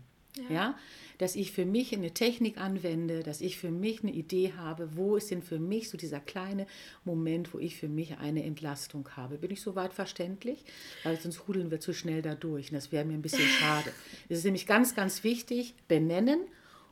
Ja. 0.49 0.55
ja. 0.55 0.75
Dass 1.17 1.35
ich 1.35 1.51
für 1.51 1.65
mich 1.65 1.93
eine 1.93 2.11
Technik 2.11 2.57
anwende, 2.57 3.23
dass 3.23 3.41
ich 3.41 3.57
für 3.57 3.71
mich 3.71 4.03
eine 4.03 4.11
Idee 4.11 4.53
habe, 4.57 4.95
wo 4.95 5.15
ist 5.15 5.31
denn 5.31 5.41
für 5.41 5.59
mich 5.59 5.89
so 5.89 5.97
dieser 5.97 6.19
kleine 6.19 6.67
Moment, 7.03 7.53
wo 7.53 7.59
ich 7.59 7.77
für 7.77 7.87
mich 7.87 8.17
eine 8.17 8.43
Entlastung 8.43 9.09
habe. 9.15 9.37
Bin 9.37 9.51
ich 9.51 9.61
soweit 9.61 9.93
verständlich? 9.93 10.63
Weil 11.03 11.19
sonst 11.19 11.47
hudeln 11.47 11.71
wir 11.71 11.79
zu 11.79 11.93
schnell 11.93 12.21
da 12.21 12.35
durch. 12.35 12.69
Und 12.69 12.75
das 12.75 12.91
wäre 12.91 13.05
mir 13.05 13.13
ein 13.13 13.21
bisschen 13.21 13.47
schade. 13.59 13.91
Es 14.29 14.39
ist 14.39 14.45
nämlich 14.45 14.67
ganz, 14.67 14.95
ganz 14.95 15.23
wichtig, 15.23 15.75
benennen 15.87 16.39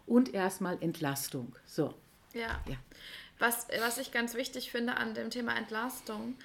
und 0.06 0.34
erstmal 0.34 0.78
Entlastung. 0.82 1.56
So. 1.66 1.94
Ja. 2.34 2.62
ja. 2.68 2.76
Was, 3.40 3.68
was 3.80 3.98
ich 3.98 4.12
ganz 4.12 4.36
wichtig 4.36 4.72
finde 4.72 4.98
an 4.98 5.14
dem 5.14 5.30
Thema 5.30 5.56
Entlastung, 5.58 6.36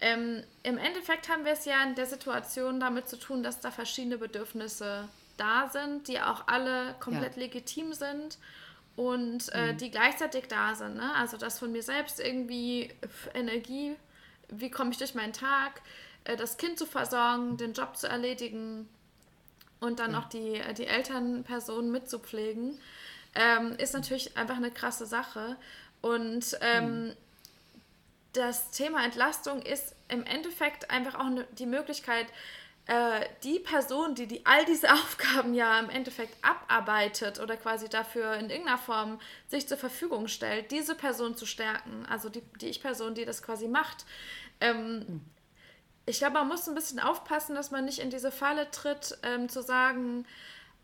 ähm, 0.00 0.42
im 0.62 0.78
Endeffekt 0.78 1.28
haben 1.28 1.44
wir 1.44 1.52
es 1.52 1.64
ja 1.64 1.82
in 1.82 1.94
der 1.94 2.06
Situation 2.06 2.78
damit 2.78 3.08
zu 3.08 3.16
tun, 3.16 3.42
dass 3.42 3.60
da 3.60 3.70
verschiedene 3.70 4.18
Bedürfnisse 4.18 5.08
da 5.38 5.68
sind, 5.68 6.08
die 6.08 6.20
auch 6.20 6.46
alle 6.46 6.94
komplett 7.00 7.36
ja. 7.36 7.42
legitim 7.42 7.92
sind 7.92 8.38
und 8.96 9.48
äh, 9.54 9.72
mhm. 9.72 9.78
die 9.78 9.90
gleichzeitig 9.90 10.48
da 10.48 10.74
sind. 10.74 10.96
Ne? 10.96 11.14
Also 11.14 11.36
das 11.36 11.58
von 11.58 11.72
mir 11.72 11.82
selbst 11.82 12.20
irgendwie 12.20 12.90
Energie, 13.32 13.96
wie 14.48 14.70
komme 14.70 14.90
ich 14.90 14.98
durch 14.98 15.14
meinen 15.14 15.32
Tag, 15.32 15.80
äh, 16.24 16.36
das 16.36 16.56
Kind 16.56 16.78
zu 16.78 16.86
versorgen, 16.86 17.56
den 17.56 17.72
Job 17.72 17.96
zu 17.96 18.08
erledigen 18.08 18.88
und 19.80 20.00
dann 20.00 20.12
ja. 20.12 20.18
auch 20.18 20.28
die, 20.28 20.60
die 20.76 20.86
Elternpersonen 20.86 21.92
mitzupflegen, 21.92 22.78
ähm, 23.34 23.76
ist 23.78 23.94
natürlich 23.94 24.36
einfach 24.36 24.56
eine 24.56 24.70
krasse 24.70 25.06
Sache. 25.06 25.56
Und 26.00 26.58
ähm, 26.60 27.06
mhm. 27.06 27.16
das 28.32 28.70
Thema 28.72 29.04
Entlastung 29.04 29.62
ist 29.62 29.94
im 30.08 30.24
Endeffekt 30.24 30.90
einfach 30.90 31.14
auch 31.14 31.28
ne, 31.28 31.46
die 31.52 31.66
Möglichkeit, 31.66 32.26
äh, 32.88 33.26
die 33.44 33.58
Person, 33.58 34.14
die, 34.14 34.26
die 34.26 34.44
all 34.46 34.64
diese 34.64 34.90
Aufgaben 34.92 35.54
ja 35.54 35.78
im 35.78 35.90
Endeffekt 35.90 36.34
abarbeitet 36.42 37.38
oder 37.38 37.56
quasi 37.56 37.88
dafür 37.88 38.34
in 38.34 38.48
irgendeiner 38.48 38.78
Form 38.78 39.20
sich 39.46 39.68
zur 39.68 39.76
Verfügung 39.76 40.26
stellt, 40.26 40.70
diese 40.70 40.94
Person 40.94 41.36
zu 41.36 41.44
stärken, 41.46 42.06
also 42.08 42.30
die, 42.30 42.42
die 42.60 42.66
Ich-Person, 42.68 43.14
die 43.14 43.26
das 43.26 43.42
quasi 43.42 43.68
macht. 43.68 44.06
Ähm, 44.60 44.98
mhm. 45.00 45.20
Ich 46.06 46.18
glaube, 46.18 46.34
man 46.34 46.48
muss 46.48 46.66
ein 46.66 46.74
bisschen 46.74 46.98
aufpassen, 46.98 47.54
dass 47.54 47.70
man 47.70 47.84
nicht 47.84 47.98
in 47.98 48.08
diese 48.08 48.30
Falle 48.30 48.70
tritt, 48.70 49.18
ähm, 49.22 49.50
zu 49.50 49.60
sagen, 49.62 50.24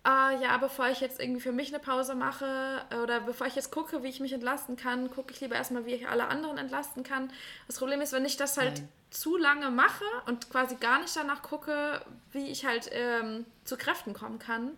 ah, 0.03 0.33
ja, 0.33 0.59
bevor 0.59 0.89
ich 0.89 1.01
jetzt 1.01 1.19
irgendwie 1.19 1.41
für 1.41 1.53
mich 1.53 1.69
eine 1.69 1.83
Pause 1.83 2.15
mache 2.15 2.83
oder 3.03 3.21
bevor 3.21 3.47
ich 3.47 3.55
jetzt 3.55 3.71
gucke, 3.71 4.03
wie 4.03 4.09
ich 4.09 4.21
mich 4.21 4.35
entlasten 4.35 4.77
kann, 4.77 5.11
gucke 5.11 5.33
ich 5.33 5.41
lieber 5.41 5.55
erstmal, 5.55 5.87
wie 5.87 5.95
ich 5.95 6.07
alle 6.07 6.29
anderen 6.29 6.59
entlasten 6.59 7.03
kann. 7.03 7.33
Das 7.67 7.79
Problem 7.79 8.03
ist, 8.03 8.13
wenn 8.13 8.27
ich 8.27 8.37
das 8.37 8.59
halt 8.59 8.81
Nein 8.81 8.89
zu 9.15 9.37
lange 9.37 9.71
mache 9.71 10.05
und 10.27 10.51
quasi 10.51 10.75
gar 10.75 11.01
nicht 11.01 11.15
danach 11.17 11.41
gucke, 11.41 12.05
wie 12.33 12.49
ich 12.49 12.67
halt 12.67 12.91
ähm, 12.93 13.47
zu 13.65 13.77
Kräften 13.77 14.13
kommen 14.13 14.39
kann, 14.39 14.77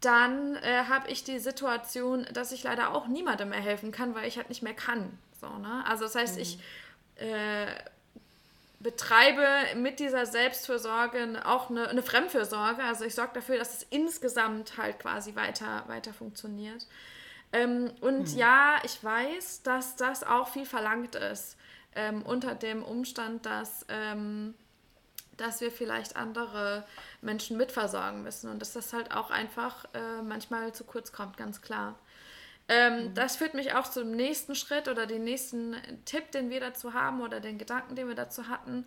dann 0.00 0.56
äh, 0.56 0.84
habe 0.88 1.10
ich 1.10 1.24
die 1.24 1.38
Situation, 1.38 2.26
dass 2.32 2.52
ich 2.52 2.62
leider 2.62 2.94
auch 2.94 3.06
niemandem 3.06 3.48
mehr 3.48 3.60
helfen 3.60 3.90
kann, 3.90 4.14
weil 4.14 4.28
ich 4.28 4.36
halt 4.36 4.50
nicht 4.50 4.62
mehr 4.62 4.74
kann. 4.74 5.18
So, 5.40 5.48
ne? 5.48 5.82
Also 5.88 6.04
das 6.04 6.14
heißt, 6.14 6.36
mhm. 6.36 6.42
ich 6.42 6.58
äh, 7.16 7.66
betreibe 8.80 9.46
mit 9.76 9.98
dieser 9.98 10.26
Selbstfürsorge 10.26 11.40
auch 11.46 11.70
eine, 11.70 11.88
eine 11.88 12.02
Fremdfürsorge. 12.02 12.82
Also 12.82 13.06
ich 13.06 13.14
sorge 13.14 13.32
dafür, 13.32 13.56
dass 13.56 13.78
es 13.78 13.86
insgesamt 13.88 14.76
halt 14.76 14.98
quasi 14.98 15.36
weiter, 15.36 15.84
weiter 15.86 16.12
funktioniert. 16.12 16.86
Ähm, 17.52 17.90
und 18.02 18.32
mhm. 18.32 18.38
ja, 18.38 18.76
ich 18.82 19.02
weiß, 19.02 19.62
dass 19.62 19.96
das 19.96 20.22
auch 20.22 20.48
viel 20.48 20.66
verlangt 20.66 21.14
ist 21.14 21.56
ähm, 21.94 22.22
unter 22.22 22.54
dem 22.54 22.82
Umstand, 22.82 23.46
dass, 23.46 23.86
ähm, 23.88 24.54
dass 25.36 25.60
wir 25.60 25.70
vielleicht 25.70 26.16
andere 26.16 26.84
Menschen 27.20 27.56
mitversorgen 27.56 28.22
müssen 28.22 28.50
und 28.50 28.60
dass 28.60 28.72
das 28.72 28.92
halt 28.92 29.12
auch 29.12 29.30
einfach 29.30 29.84
äh, 29.94 30.22
manchmal 30.22 30.72
zu 30.72 30.84
kurz 30.84 31.12
kommt, 31.12 31.36
ganz 31.36 31.62
klar. 31.62 31.98
Ähm, 32.68 33.08
mhm. 33.08 33.14
Das 33.14 33.36
führt 33.36 33.54
mich 33.54 33.74
auch 33.74 33.88
zum 33.90 34.10
nächsten 34.12 34.54
Schritt 34.54 34.88
oder 34.88 35.06
den 35.06 35.24
nächsten 35.24 35.76
Tipp, 36.04 36.30
den 36.30 36.50
wir 36.50 36.60
dazu 36.60 36.94
haben 36.94 37.20
oder 37.20 37.40
den 37.40 37.58
Gedanken, 37.58 37.96
den 37.96 38.08
wir 38.08 38.14
dazu 38.14 38.48
hatten. 38.48 38.86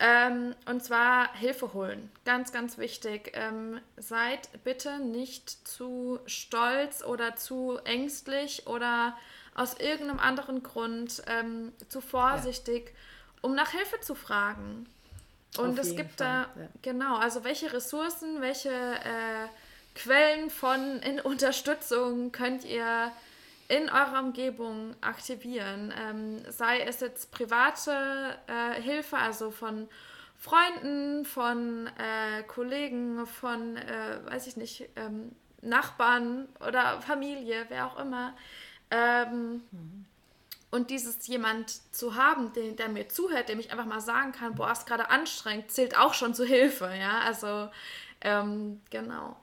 Ähm, 0.00 0.54
und 0.66 0.84
zwar 0.84 1.34
Hilfe 1.34 1.72
holen. 1.72 2.10
Ganz, 2.24 2.52
ganz 2.52 2.78
wichtig. 2.78 3.32
Ähm, 3.34 3.80
seid 3.96 4.48
bitte 4.62 5.00
nicht 5.00 5.66
zu 5.66 6.20
stolz 6.26 7.02
oder 7.02 7.34
zu 7.34 7.78
ängstlich 7.84 8.66
oder 8.68 9.16
aus 9.58 9.74
irgendeinem 9.78 10.20
anderen 10.20 10.62
Grund 10.62 11.22
ähm, 11.26 11.72
zu 11.88 12.00
vorsichtig, 12.00 12.86
ja. 12.86 12.92
um 13.42 13.54
nach 13.54 13.70
Hilfe 13.70 14.00
zu 14.00 14.14
fragen. 14.14 14.86
Und 15.56 15.78
Auf 15.78 15.78
es 15.78 15.96
gibt 15.96 16.18
Fall, 16.18 16.46
da, 16.54 16.60
ja. 16.60 16.68
genau, 16.82 17.16
also 17.16 17.42
welche 17.44 17.72
Ressourcen, 17.72 18.40
welche 18.40 18.70
äh, 18.70 19.48
Quellen 19.94 20.50
von 20.50 21.00
in 21.00 21.20
Unterstützung 21.24 22.32
könnt 22.32 22.64
ihr 22.64 23.10
in 23.68 23.88
eurer 23.90 24.20
Umgebung 24.20 24.94
aktivieren? 25.00 25.92
Ähm, 25.98 26.42
sei 26.50 26.80
es 26.80 27.00
jetzt 27.00 27.32
private 27.32 28.38
äh, 28.46 28.80
Hilfe, 28.80 29.16
also 29.16 29.50
von 29.50 29.88
Freunden, 30.38 31.24
von 31.24 31.88
äh, 31.98 32.44
Kollegen, 32.44 33.26
von, 33.26 33.76
äh, 33.76 34.20
weiß 34.26 34.46
ich 34.46 34.56
nicht, 34.56 34.88
ähm, 34.94 35.32
Nachbarn 35.62 36.48
oder 36.60 37.00
Familie, 37.02 37.66
wer 37.68 37.86
auch 37.86 37.98
immer. 37.98 38.34
Ähm, 38.90 39.62
mhm. 39.70 40.04
Und 40.70 40.90
dieses 40.90 41.26
jemand 41.26 41.70
zu 41.94 42.14
haben, 42.14 42.52
den, 42.52 42.76
der 42.76 42.88
mir 42.88 43.08
zuhört, 43.08 43.48
dem 43.48 43.58
ich 43.58 43.72
einfach 43.72 43.86
mal 43.86 44.00
sagen 44.00 44.32
kann, 44.32 44.54
boah, 44.54 44.70
ist 44.70 44.86
gerade 44.86 45.08
anstrengend, 45.08 45.70
zählt 45.70 45.96
auch 45.96 46.12
schon 46.12 46.34
zu 46.34 46.44
Hilfe, 46.44 46.92
ja, 46.98 47.20
also 47.20 47.70
ähm, 48.20 48.80
genau. 48.90 49.36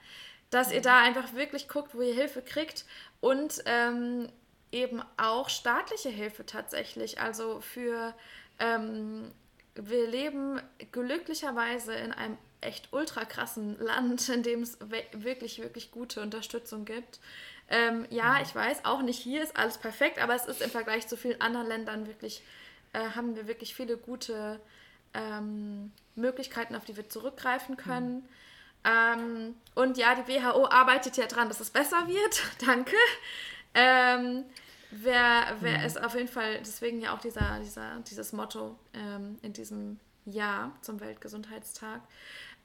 Dass 0.52 0.72
ihr 0.72 0.82
da 0.82 1.02
einfach 1.02 1.34
wirklich 1.34 1.68
guckt, 1.68 1.96
wo 1.96 2.02
ihr 2.02 2.14
Hilfe 2.14 2.44
kriegt 2.44 2.86
und 3.22 3.64
ähm, 3.66 4.30
eben 4.72 5.02
auch 5.18 5.50
staatliche 5.50 6.10
Hilfe 6.10 6.46
tatsächlich, 6.46 7.20
also 7.20 7.60
für, 7.60 8.14
ähm, 8.60 9.32
wir 9.74 10.08
leben 10.08 10.62
glücklicherweise 10.92 11.96
in 11.96 12.12
einem 12.12 12.38
echt 12.62 12.90
ultra 12.92 13.26
krassen 13.26 13.80
Land, 13.80 14.30
in 14.30 14.44
dem 14.44 14.62
es 14.62 14.78
wirklich, 15.12 15.62
wirklich 15.62 15.92
gute 15.92 16.22
Unterstützung 16.22 16.86
gibt. 16.86 17.20
Ähm, 17.68 18.06
ja, 18.10 18.42
ich 18.42 18.54
weiß, 18.54 18.86
auch 18.86 19.02
nicht 19.02 19.20
hier 19.20 19.42
ist 19.42 19.58
alles 19.58 19.78
perfekt, 19.78 20.20
aber 20.20 20.36
es 20.36 20.46
ist 20.46 20.62
im 20.62 20.70
Vergleich 20.70 21.08
zu 21.08 21.18
vielen 21.18 21.42
anderen 21.42 21.68
Ländern 21.68 22.08
wirklich, 22.08 22.44
äh, 22.94 23.10
haben 23.16 23.36
wir 23.36 23.48
wirklich 23.48 23.74
viele 23.76 23.98
gute 23.98 24.60
ähm, 25.14 25.92
Möglichkeiten, 26.16 26.76
auf 26.76 26.86
die 26.86 26.96
wir 26.96 27.10
zurückgreifen 27.10 27.78
können. 27.78 28.16
Mhm. 28.16 28.26
Ähm, 28.86 29.56
und 29.74 29.98
ja, 29.98 30.14
die 30.16 30.32
WHO 30.32 30.68
arbeitet 30.68 31.18
ja 31.18 31.26
dran, 31.26 31.48
dass 31.48 31.60
es 31.60 31.72
besser 31.72 32.08
wird. 32.08 32.44
Danke. 32.66 32.96
Ähm, 33.74 34.46
wer 34.92 35.58
wer 35.60 35.80
mhm. 35.80 35.86
ist 35.86 36.04
auf 36.04 36.14
jeden 36.14 36.28
Fall, 36.28 36.60
deswegen 36.60 37.02
ja 37.02 37.14
auch 37.16 37.20
dieser, 37.20 37.60
dieser, 37.60 38.00
dieses 38.08 38.32
Motto 38.32 38.78
ähm, 38.94 39.40
in 39.42 39.54
diesem 39.54 40.00
Jahr 40.26 40.72
zum 40.82 41.00
Weltgesundheitstag. 41.00 42.02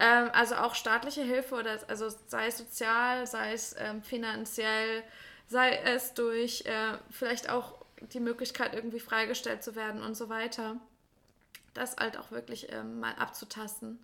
Ähm, 0.01 0.31
also 0.33 0.55
auch 0.57 0.75
staatliche 0.75 1.23
Hilfe 1.23 1.55
oder 1.57 1.79
also 1.89 2.09
sei 2.27 2.47
es 2.47 2.57
sozial, 2.57 3.27
sei 3.27 3.53
es 3.53 3.77
ähm, 3.79 4.03
finanziell, 4.03 5.03
sei 5.47 5.77
es 5.77 6.15
durch 6.15 6.65
äh, 6.65 6.97
vielleicht 7.11 7.51
auch 7.51 7.85
die 8.13 8.21
Möglichkeit 8.21 8.75
irgendwie 8.75 8.99
freigestellt 8.99 9.63
zu 9.63 9.77
werden 9.77 10.03
und 10.03 10.17
so 10.17 10.31
weiter. 10.31 10.77
Das 11.75 11.97
halt 11.97 12.17
auch 12.17 12.31
wirklich 12.31 12.73
ähm, 12.73 12.99
mal 12.99 13.15
abzutasten. 13.15 13.99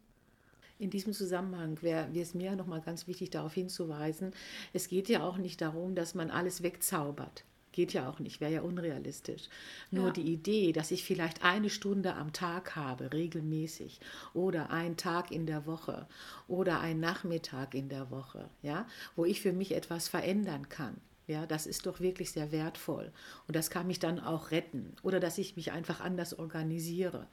In 0.78 0.90
diesem 0.90 1.14
Zusammenhang 1.14 1.80
wäre 1.80 2.06
es 2.14 2.34
mir 2.34 2.54
noch 2.54 2.66
mal 2.66 2.82
ganz 2.82 3.06
wichtig, 3.06 3.30
darauf 3.30 3.54
hinzuweisen, 3.54 4.34
es 4.74 4.88
geht 4.88 5.08
ja 5.08 5.22
auch 5.22 5.38
nicht 5.38 5.62
darum, 5.62 5.94
dass 5.94 6.14
man 6.14 6.30
alles 6.30 6.62
wegzaubert. 6.62 7.44
Geht 7.76 7.92
ja 7.92 8.08
auch 8.08 8.20
nicht, 8.20 8.40
wäre 8.40 8.54
ja 8.54 8.62
unrealistisch. 8.62 9.50
Nur 9.90 10.06
ja. 10.06 10.12
die 10.12 10.32
Idee, 10.32 10.72
dass 10.72 10.90
ich 10.90 11.04
vielleicht 11.04 11.44
eine 11.44 11.68
Stunde 11.68 12.14
am 12.14 12.32
Tag 12.32 12.74
habe, 12.74 13.12
regelmäßig, 13.12 14.00
oder 14.32 14.70
einen 14.70 14.96
Tag 14.96 15.30
in 15.30 15.44
der 15.44 15.66
Woche 15.66 16.08
oder 16.48 16.80
einen 16.80 17.00
Nachmittag 17.00 17.74
in 17.74 17.90
der 17.90 18.10
Woche, 18.10 18.48
ja, 18.62 18.86
wo 19.14 19.26
ich 19.26 19.42
für 19.42 19.52
mich 19.52 19.72
etwas 19.74 20.08
verändern 20.08 20.70
kann. 20.70 20.96
Ja, 21.26 21.44
das 21.44 21.66
ist 21.66 21.86
doch 21.86 21.98
wirklich 22.00 22.30
sehr 22.30 22.52
wertvoll. 22.52 23.10
Und 23.48 23.56
das 23.56 23.68
kann 23.70 23.88
mich 23.88 23.98
dann 23.98 24.20
auch 24.20 24.52
retten. 24.52 24.94
Oder 25.02 25.18
dass 25.18 25.38
ich 25.38 25.56
mich 25.56 25.72
einfach 25.72 26.00
anders 26.00 26.38
organisiere 26.38 27.26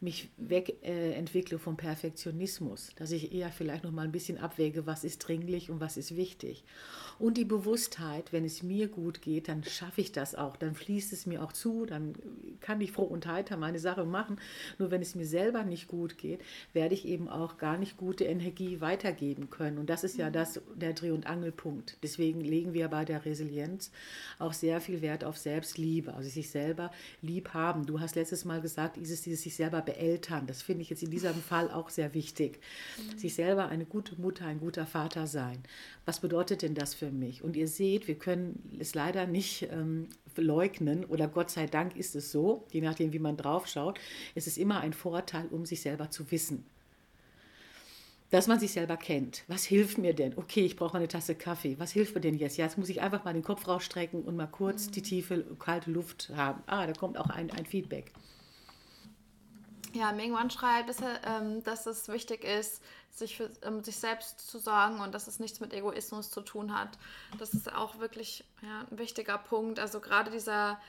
mich 0.00 0.30
wegentwickle 0.38 1.56
äh, 1.56 1.60
vom 1.60 1.76
Perfektionismus, 1.76 2.90
dass 2.96 3.10
ich 3.10 3.34
eher 3.34 3.50
vielleicht 3.50 3.84
noch 3.84 3.92
mal 3.92 4.04
ein 4.04 4.12
bisschen 4.12 4.38
abwäge, 4.38 4.86
was 4.86 5.04
ist 5.04 5.18
dringlich 5.18 5.70
und 5.70 5.80
was 5.80 5.98
ist 5.98 6.16
wichtig. 6.16 6.64
Und 7.18 7.36
die 7.36 7.44
Bewusstheit, 7.44 8.32
wenn 8.32 8.46
es 8.46 8.62
mir 8.62 8.88
gut 8.88 9.20
geht, 9.20 9.48
dann 9.48 9.62
schaffe 9.62 10.00
ich 10.00 10.10
das 10.10 10.34
auch, 10.34 10.56
dann 10.56 10.74
fließt 10.74 11.12
es 11.12 11.26
mir 11.26 11.42
auch 11.42 11.52
zu, 11.52 11.84
dann 11.84 12.14
kann 12.60 12.80
ich 12.80 12.92
froh 12.92 13.04
und 13.04 13.26
heiter 13.26 13.58
meine 13.58 13.78
Sache 13.78 14.06
machen. 14.06 14.40
Nur 14.78 14.90
wenn 14.90 15.02
es 15.02 15.14
mir 15.14 15.26
selber 15.26 15.64
nicht 15.64 15.86
gut 15.86 16.16
geht, 16.16 16.40
werde 16.72 16.94
ich 16.94 17.06
eben 17.06 17.28
auch 17.28 17.58
gar 17.58 17.76
nicht 17.76 17.98
gute 17.98 18.24
Energie 18.24 18.80
weitergeben 18.80 19.50
können. 19.50 19.76
Und 19.76 19.90
das 19.90 20.02
ist 20.02 20.16
ja 20.16 20.30
das, 20.30 20.62
der 20.74 20.94
Dreh- 20.94 21.10
und 21.10 21.26
Angelpunkt. 21.26 21.98
Deswegen 22.02 22.40
legen 22.40 22.72
wir 22.72 22.88
bei 22.88 23.04
der 23.04 23.26
Resilienz 23.30 23.90
auch 24.38 24.52
sehr 24.52 24.80
viel 24.80 25.00
Wert 25.00 25.24
auf 25.24 25.38
Selbstliebe, 25.38 26.14
also 26.14 26.28
sich 26.28 26.50
selber 26.50 26.90
lieb 27.22 27.54
haben. 27.54 27.86
Du 27.86 28.00
hast 28.00 28.16
letztes 28.16 28.44
Mal 28.44 28.60
gesagt, 28.60 28.96
ist 28.96 29.10
es 29.10 29.22
dieses 29.22 29.42
sich 29.42 29.54
selber 29.54 29.80
beeltern. 29.80 30.46
Das 30.46 30.62
finde 30.62 30.82
ich 30.82 30.90
jetzt 30.90 31.02
in 31.02 31.10
diesem 31.10 31.34
Fall 31.34 31.70
auch 31.70 31.88
sehr 31.88 32.12
wichtig. 32.14 32.60
Mhm. 32.98 33.18
Sich 33.18 33.34
selber 33.34 33.68
eine 33.68 33.86
gute 33.86 34.20
Mutter, 34.20 34.46
ein 34.46 34.60
guter 34.60 34.86
Vater 34.86 35.26
sein. 35.26 35.62
Was 36.04 36.20
bedeutet 36.20 36.62
denn 36.62 36.74
das 36.74 36.94
für 36.94 37.10
mich? 37.10 37.42
Und 37.42 37.56
ihr 37.56 37.68
seht, 37.68 38.08
wir 38.08 38.16
können 38.16 38.76
es 38.78 38.94
leider 38.94 39.26
nicht 39.26 39.68
ähm, 39.70 40.08
leugnen 40.36 41.04
oder 41.04 41.28
Gott 41.28 41.50
sei 41.50 41.66
Dank 41.66 41.96
ist 41.96 42.16
es 42.16 42.32
so, 42.32 42.66
je 42.72 42.80
nachdem, 42.80 43.12
wie 43.12 43.18
man 43.18 43.36
drauf 43.36 43.66
schaut. 43.66 43.98
Es 44.34 44.46
ist 44.46 44.58
immer 44.58 44.80
ein 44.80 44.92
Vorteil, 44.92 45.46
um 45.50 45.66
sich 45.66 45.80
selber 45.80 46.10
zu 46.10 46.30
wissen 46.30 46.64
dass 48.30 48.46
man 48.46 48.60
sich 48.60 48.72
selber 48.72 48.96
kennt. 48.96 49.44
Was 49.48 49.64
hilft 49.64 49.98
mir 49.98 50.14
denn? 50.14 50.36
Okay, 50.38 50.64
ich 50.64 50.76
brauche 50.76 50.96
eine 50.96 51.08
Tasse 51.08 51.34
Kaffee. 51.34 51.78
Was 51.78 51.92
hilft 51.92 52.14
mir 52.14 52.20
denn 52.20 52.38
jetzt? 52.38 52.56
Ja, 52.56 52.64
jetzt 52.64 52.78
muss 52.78 52.88
ich 52.88 53.00
einfach 53.00 53.24
mal 53.24 53.32
den 53.32 53.42
Kopf 53.42 53.66
rausstrecken 53.66 54.22
und 54.22 54.36
mal 54.36 54.46
kurz 54.46 54.86
mhm. 54.86 54.92
die 54.92 55.02
tiefe, 55.02 55.44
kalte 55.58 55.90
Luft 55.90 56.30
haben. 56.34 56.62
Ah, 56.66 56.86
da 56.86 56.92
kommt 56.92 57.18
auch 57.18 57.28
ein, 57.28 57.50
ein 57.50 57.66
Feedback. 57.66 58.12
Ja, 59.92 60.12
Mingwan 60.12 60.50
schreibt, 60.50 60.88
dass, 60.88 60.98
ähm, 61.00 61.64
dass 61.64 61.86
es 61.86 62.08
wichtig 62.08 62.44
ist, 62.44 62.80
sich 63.10 63.36
für 63.36 63.50
ähm, 63.62 63.82
sich 63.82 63.96
selbst 63.96 64.38
zu 64.48 64.60
sorgen 64.60 65.00
und 65.00 65.12
dass 65.14 65.26
es 65.26 65.40
nichts 65.40 65.58
mit 65.58 65.74
Egoismus 65.74 66.30
zu 66.30 66.42
tun 66.42 66.78
hat. 66.78 66.96
Das 67.38 67.54
ist 67.54 67.72
auch 67.72 67.98
wirklich 67.98 68.44
ja, 68.62 68.86
ein 68.88 68.98
wichtiger 68.98 69.36
Punkt. 69.38 69.80
Also 69.80 69.98
gerade 69.98 70.30
dieser, 70.30 70.80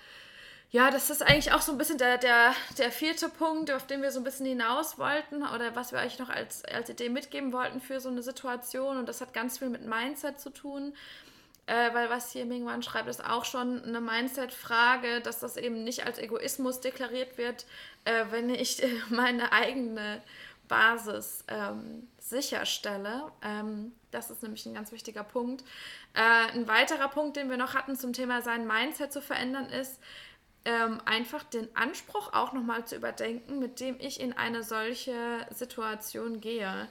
ja, 0.72 0.90
das 0.90 1.10
ist 1.10 1.22
eigentlich 1.22 1.52
auch 1.52 1.62
so 1.62 1.74
ein 1.74 1.78
bisschen 1.78 1.98
der, 1.98 2.18
der, 2.18 2.54
der 2.78 2.92
vierte 2.92 3.28
Punkt, 3.28 3.72
auf 3.72 3.86
den 3.86 4.02
wir 4.02 4.12
so 4.12 4.22
ein 4.22 4.24
bisschen 4.24 4.46
hinaus 4.46 4.98
wollten 4.98 5.44
oder 5.44 5.76
was 5.76 5.92
wir 5.92 6.00
euch 6.00 6.18
noch 6.18 6.30
als, 6.30 6.64
als 6.64 6.90
Idee 6.90 7.10
mitgeben 7.10 7.52
wollten 7.52 7.82
für 7.82 8.00
so 8.00 8.08
eine 8.08 8.24
Situation. 8.24 8.98
Und 8.98 9.10
das 9.10 9.20
hat 9.20 9.34
ganz 9.34 9.58
viel 9.58 9.70
mit 9.70 9.86
Mindset 9.86 10.40
zu 10.40 10.50
tun. 10.50 10.94
Äh, 11.68 11.94
weil 11.94 12.10
was 12.10 12.32
hier 12.32 12.46
Mingwan 12.46 12.84
schreibt, 12.84 13.08
ist 13.08 13.24
auch 13.24 13.46
schon 13.46 13.84
eine 13.84 14.02
Mindset-Frage, 14.02 15.22
dass 15.22 15.40
das 15.40 15.58
eben 15.58 15.84
nicht 15.84 16.06
als 16.06 16.18
Egoismus 16.18 16.80
deklariert 16.80 17.38
wird, 17.38 17.66
äh, 18.06 18.26
wenn 18.32 18.50
ich 18.50 18.82
äh, 18.82 18.88
meine 19.10 19.52
eigene 19.52 20.22
Basis 20.68 21.44
ähm, 21.50 22.08
sicherstelle. 22.18 23.30
Ähm, 23.44 23.92
das 24.10 24.32
ist 24.32 24.42
nämlich 24.42 24.66
ein 24.66 24.74
ganz 24.74 24.94
wichtiger 24.94 25.24
Punkt. 25.24 25.64
Äh, 26.14 26.54
ein 26.54 26.68
weiterer 26.68 27.10
Punkt, 27.10 27.36
den 27.36 27.50
wir 27.50 27.58
noch 27.58 27.76
hatten 27.76 27.96
zum 27.98 28.14
Thema 28.14 28.42
sein 28.42 28.66
Mindset 28.66 29.12
zu 29.12 29.22
verändern, 29.22 29.70
ist, 29.70 30.00
ähm, 30.66 31.02
einfach 31.06 31.44
den 31.44 31.76
Anspruch 31.76 32.34
auch 32.34 32.54
nochmal 32.54 32.86
zu 32.86 32.96
überdenken, 32.96 33.60
mit 33.60 33.80
dem 33.80 33.96
ich 34.00 34.20
in 34.20 34.34
eine 34.34 34.64
solche 34.64 35.14
Situation 35.52 36.40
gehe. 36.40 36.88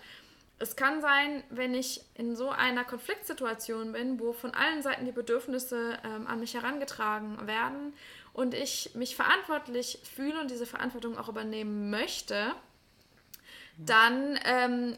Es 0.59 0.77
kann 0.77 1.01
sein, 1.01 1.42
wenn 1.49 1.75
ich 1.75 2.03
in 2.14 2.37
so 2.37 2.51
einer 2.51 2.85
Konfliktsituation 2.85 3.92
bin, 3.92 4.21
wo 4.21 4.33
von 4.33 4.53
allen 4.53 4.83
Seiten 4.83 5.07
die 5.07 5.12
Bedürfnisse 5.12 5.99
ähm, 6.05 6.27
an 6.27 6.40
mich 6.40 6.55
herangetragen 6.55 7.47
werden 7.47 7.94
und 8.35 8.55
ich 8.55 8.94
mich 8.94 9.16
verantwortlich 9.16 10.01
fühle 10.14 10.40
und 10.40 10.51
diese 10.51 10.66
Verantwortung 10.66 11.16
auch 11.16 11.29
übernehmen 11.29 11.90
möchte, 11.90 12.53
dann 13.79 14.38
ähm, 14.44 14.97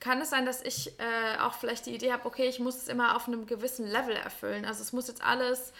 kann 0.00 0.20
es 0.20 0.30
sein, 0.30 0.46
dass 0.46 0.62
ich 0.62 0.98
äh, 0.98 1.38
auch 1.40 1.54
vielleicht 1.54 1.86
die 1.86 1.94
Idee 1.94 2.12
habe, 2.12 2.26
okay, 2.26 2.48
ich 2.48 2.58
muss 2.60 2.76
es 2.76 2.88
immer 2.88 3.16
auf 3.16 3.28
einem 3.28 3.46
gewissen 3.46 3.86
Level 3.86 4.14
erfüllen. 4.14 4.64
Also 4.64 4.82
es 4.82 4.92
muss 4.92 5.08
jetzt 5.08 5.22
alles 5.22 5.72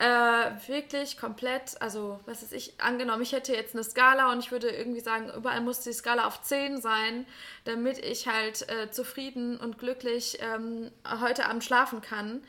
äh, 0.00 0.50
wirklich 0.66 1.18
komplett, 1.18 1.80
also 1.82 2.18
was 2.24 2.42
ist 2.42 2.54
ich, 2.54 2.80
angenommen, 2.80 3.20
ich 3.20 3.32
hätte 3.32 3.54
jetzt 3.54 3.74
eine 3.74 3.84
Skala 3.84 4.32
und 4.32 4.38
ich 4.38 4.50
würde 4.50 4.70
irgendwie 4.70 5.00
sagen, 5.00 5.30
überall 5.36 5.60
muss 5.60 5.80
die 5.80 5.92
Skala 5.92 6.26
auf 6.26 6.40
10 6.40 6.80
sein, 6.80 7.26
damit 7.64 7.98
ich 7.98 8.26
halt 8.26 8.66
äh, 8.70 8.90
zufrieden 8.90 9.58
und 9.58 9.76
glücklich 9.76 10.38
ähm, 10.40 10.90
heute 11.20 11.44
Abend 11.46 11.64
schlafen 11.64 12.00
kann. 12.00 12.42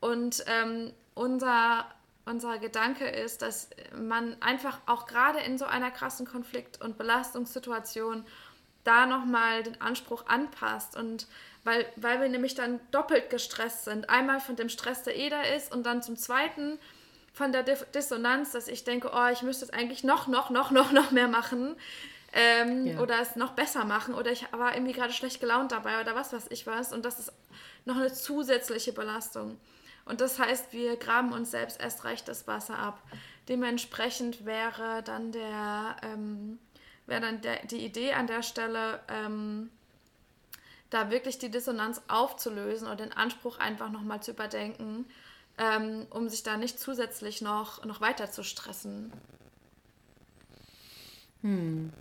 Und 0.00 0.44
ähm, 0.46 0.92
unser, 1.14 1.86
unser 2.26 2.58
Gedanke 2.58 3.06
ist, 3.06 3.40
dass 3.40 3.70
man 3.98 4.36
einfach 4.42 4.78
auch 4.84 5.06
gerade 5.06 5.38
in 5.40 5.56
so 5.56 5.64
einer 5.64 5.90
krassen 5.90 6.26
Konflikt- 6.26 6.82
und 6.82 6.98
Belastungssituation 6.98 8.26
da 8.84 9.06
nochmal 9.06 9.62
den 9.62 9.80
Anspruch 9.80 10.26
anpasst 10.26 10.94
und 10.94 11.26
weil, 11.64 11.86
weil 11.96 12.20
wir 12.20 12.28
nämlich 12.28 12.54
dann 12.54 12.80
doppelt 12.90 13.30
gestresst 13.30 13.84
sind. 13.84 14.10
Einmal 14.10 14.40
von 14.40 14.56
dem 14.56 14.68
Stress, 14.68 15.02
der 15.02 15.16
eh 15.16 15.28
da 15.28 15.42
ist 15.42 15.72
und 15.72 15.84
dann 15.84 16.02
zum 16.02 16.16
Zweiten 16.16 16.78
von 17.32 17.52
der 17.52 17.62
Dissonanz, 17.62 18.52
dass 18.52 18.68
ich 18.68 18.84
denke, 18.84 19.10
oh, 19.14 19.28
ich 19.32 19.42
müsste 19.42 19.64
es 19.64 19.70
eigentlich 19.70 20.04
noch, 20.04 20.28
noch, 20.28 20.50
noch, 20.50 20.70
noch, 20.70 20.92
noch 20.92 21.10
mehr 21.12 21.28
machen 21.28 21.76
ähm, 22.32 22.86
ja. 22.86 23.00
oder 23.00 23.20
es 23.20 23.36
noch 23.36 23.52
besser 23.52 23.84
machen 23.84 24.14
oder 24.14 24.30
ich 24.30 24.46
war 24.52 24.74
irgendwie 24.74 24.92
gerade 24.92 25.12
schlecht 25.12 25.40
gelaunt 25.40 25.72
dabei 25.72 26.00
oder 26.00 26.14
was 26.14 26.32
weiß 26.32 26.46
ich 26.50 26.66
was 26.66 26.92
und 26.92 27.04
das 27.04 27.18
ist 27.18 27.32
noch 27.84 27.96
eine 27.96 28.12
zusätzliche 28.12 28.92
Belastung. 28.92 29.58
Und 30.04 30.20
das 30.20 30.38
heißt, 30.38 30.72
wir 30.72 30.96
graben 30.96 31.32
uns 31.32 31.52
selbst 31.52 31.80
erst 31.80 32.04
recht 32.04 32.26
das 32.26 32.48
Wasser 32.48 32.76
ab. 32.76 33.00
Dementsprechend 33.48 34.44
wäre 34.44 35.02
dann 35.04 35.30
der, 35.30 35.96
ähm, 36.02 36.58
wäre 37.06 37.20
dann 37.20 37.40
der, 37.40 37.64
die 37.66 37.84
Idee 37.84 38.12
an 38.12 38.26
der 38.26 38.42
Stelle, 38.42 39.00
ähm, 39.08 39.70
da 40.92 41.10
wirklich 41.10 41.38
die 41.38 41.50
Dissonanz 41.50 42.02
aufzulösen 42.08 42.88
und 42.88 43.00
den 43.00 43.12
Anspruch 43.12 43.58
einfach 43.58 43.90
nochmal 43.90 44.22
zu 44.22 44.32
überdenken, 44.32 45.06
ähm, 45.58 46.06
um 46.10 46.28
sich 46.28 46.42
da 46.42 46.56
nicht 46.56 46.78
zusätzlich 46.78 47.40
noch, 47.40 47.84
noch 47.84 48.00
weiter 48.00 48.30
zu 48.30 48.42
stressen. 48.42 49.12
Hm. 51.42 51.92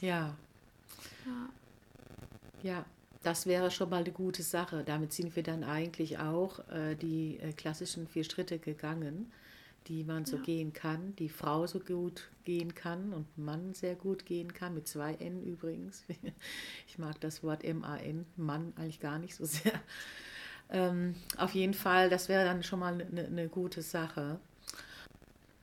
Ja. 0.00 0.34
ja. 1.24 1.48
Ja, 2.62 2.84
das 3.22 3.46
wäre 3.46 3.70
schon 3.70 3.90
mal 3.90 4.02
eine 4.02 4.12
gute 4.12 4.42
Sache. 4.42 4.84
Damit 4.84 5.12
sind 5.12 5.36
wir 5.36 5.42
dann 5.42 5.64
eigentlich 5.64 6.18
auch 6.18 6.60
äh, 6.70 6.94
die 6.94 7.38
äh, 7.40 7.52
klassischen 7.52 8.08
vier 8.08 8.24
Schritte 8.24 8.58
gegangen 8.58 9.30
die 9.86 10.04
man 10.04 10.24
so 10.24 10.36
ja. 10.36 10.42
gehen 10.42 10.72
kann, 10.72 11.14
die 11.16 11.28
Frau 11.28 11.66
so 11.66 11.78
gut 11.78 12.30
gehen 12.44 12.74
kann 12.74 13.12
und 13.12 13.26
Mann 13.36 13.74
sehr 13.74 13.94
gut 13.94 14.24
gehen 14.24 14.54
kann, 14.54 14.74
mit 14.74 14.88
zwei 14.88 15.14
N 15.14 15.42
übrigens. 15.42 16.04
Ich 16.86 16.98
mag 16.98 17.20
das 17.20 17.42
Wort 17.42 17.64
M-A-N, 17.64 18.24
Mann 18.36 18.72
eigentlich 18.76 19.00
gar 19.00 19.18
nicht 19.18 19.34
so 19.34 19.44
sehr. 19.44 19.72
Ähm, 20.70 21.14
auf 21.36 21.54
jeden 21.54 21.74
Fall, 21.74 22.08
das 22.08 22.28
wäre 22.28 22.44
dann 22.44 22.62
schon 22.62 22.78
mal 22.78 22.94
eine, 22.94 23.26
eine 23.26 23.48
gute 23.48 23.82
Sache. 23.82 24.38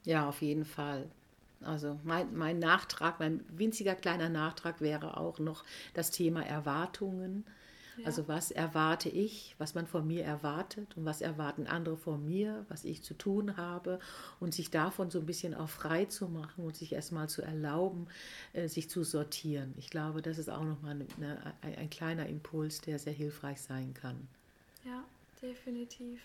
Ja, 0.04 0.28
auf 0.28 0.42
jeden 0.42 0.66
Fall. 0.66 1.10
Also 1.64 2.00
mein, 2.04 2.36
mein 2.36 2.60
Nachtrag, 2.60 3.20
mein 3.20 3.44
winziger 3.50 3.96
kleiner 3.96 4.30
Nachtrag 4.30 4.82
wäre 4.82 5.18
auch 5.18 5.40
noch 5.40 5.64
das 5.94 6.12
Thema 6.12 6.46
Erwartungen. 6.46 7.46
Also 8.06 8.28
was 8.28 8.52
erwarte 8.52 9.10
ich, 9.10 9.56
was 9.58 9.76
man 9.76 9.86
von 9.86 10.08
mir 10.08 10.24
erwartet 10.24 10.96
und 10.96 11.06
was 11.06 11.22
erwarten 11.22 11.68
andere 11.68 11.98
von 11.98 12.26
mir, 12.26 12.66
was 12.70 12.86
ich 12.86 13.04
zu 13.04 13.14
tun 13.14 13.58
habe 13.58 14.00
und 14.40 14.54
sich 14.54 14.72
davon 14.72 15.12
so 15.12 15.20
ein 15.20 15.26
bisschen 15.26 15.54
auch 15.54 15.70
frei 15.70 16.06
zu 16.06 16.28
machen 16.28 16.66
und 16.66 16.76
sich 16.76 16.94
erstmal 16.94 17.30
zu 17.30 17.42
erlauben, 17.42 18.08
äh, 18.54 18.68
sich 18.68 18.90
zu 18.90 19.04
sortieren. 19.04 19.74
Ich 19.78 19.90
glaube, 19.90 20.22
das 20.22 20.38
ist 20.38 20.50
auch 20.50 20.64
nochmal 20.64 20.96
eine, 21.18 21.54
eine, 21.62 21.78
ein 21.78 21.90
kleiner 21.90 22.28
Impuls, 22.28 22.82
der 22.82 22.98
sehr 22.98 23.14
hilfreich 23.14 23.62
sein 23.62 23.94
kann. 23.94 24.28
Ja, 24.86 25.04
definitiv. 25.42 26.22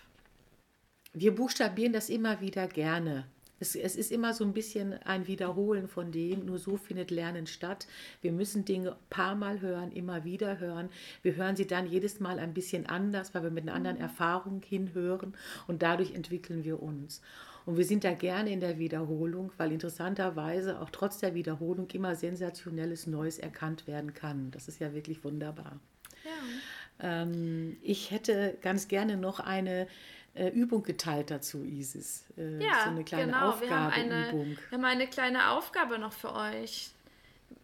Wir 1.13 1.35
buchstabieren 1.35 1.93
das 1.93 2.11
immer 2.11 2.41
wieder 2.41 2.69
gerne 2.69 3.27
Es, 3.59 3.75
es, 3.75 3.97
ist 3.97 4.13
immer 4.13 4.35
so 4.35 4.45
ein 4.45 4.53
bisschen 4.53 4.95
ein 5.05 5.27
Wiederholen 5.27 5.89
von 5.89 6.13
dem, 6.13 6.45
nur 6.45 6.59
so 6.59 6.77
findet 6.77 7.11
Lernen 7.11 7.47
statt. 7.47 7.87
Wir 8.21 8.33
müssen 8.33 8.65
Dinge 8.65 8.93
ein 8.93 8.99
paar 9.09 9.35
Mal 9.35 9.61
hören, 9.61 9.93
immer 9.93 10.25
wieder 10.25 10.59
hören. 10.59 10.91
Wir 11.23 11.37
hören 11.37 11.57
sie 11.57 11.67
dann 11.67 11.87
jedes 11.87 12.21
Mal 12.21 12.39
ein 12.39 12.55
bisschen 12.55 12.87
anders, 12.87 13.35
weil 13.35 13.43
wir 13.45 13.51
mit 13.51 13.65
einer 13.65 13.75
anderen 13.75 13.97
mhm. 13.97 14.03
Erfahrung 14.03 14.63
hinhören 14.63 15.35
und 15.67 15.83
dadurch 15.83 16.15
entwickeln 16.15 16.65
wir 16.65 16.83
uns. 16.83 17.23
Und 17.65 17.77
wir 17.77 17.85
sind 17.85 18.05
da 18.05 18.15
gerne 18.15 18.51
in 18.51 18.61
der 18.61 18.79
Wiederholung, 18.79 19.53
weil 19.57 19.73
interessanterweise 19.73 20.81
auch 20.81 20.91
trotz 20.91 21.19
der 21.19 21.35
Wiederholung 21.35 21.89
immer 21.91 22.15
sensationelles 22.15 23.09
Neues 23.09 23.39
erkannt 23.39 23.89
werden 23.89 24.15
kann. 24.15 24.53
Das 24.53 24.69
ist 24.69 24.79
ja 24.79 24.95
wirklich 24.95 25.25
wunderbar. 25.25 25.81
Ja. 26.25 27.23
Ähm, 27.23 27.77
ich 27.83 28.13
hätte 28.13 28.57
ganz 28.63 28.87
gerne 28.87 29.17
noch 29.17 29.41
eine 29.41 29.89
äh, 30.37 30.49
Übung 30.51 30.83
geteilt 30.83 31.31
dazu, 31.31 31.65
Isis. 31.65 32.25
Äh, 32.37 32.65
ja, 32.65 32.85
so 32.85 32.91
eine 32.91 33.05
kleine 33.05 33.27
genau. 33.27 33.51
Aufgabe. 33.51 33.71
Wir 33.71 33.77
haben, 33.77 33.93
eine, 33.93 34.57
wir 34.71 34.79
haben 34.79 34.85
eine 34.85 35.07
kleine 35.07 35.51
Aufgabe 35.51 35.99
noch 35.99 36.13
für 36.13 36.35
euch, 36.35 36.91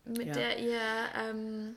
mit 0.05 0.29
ja. 0.29 0.33
der 0.33 0.59
ihr 0.59 0.81
ähm, 1.17 1.77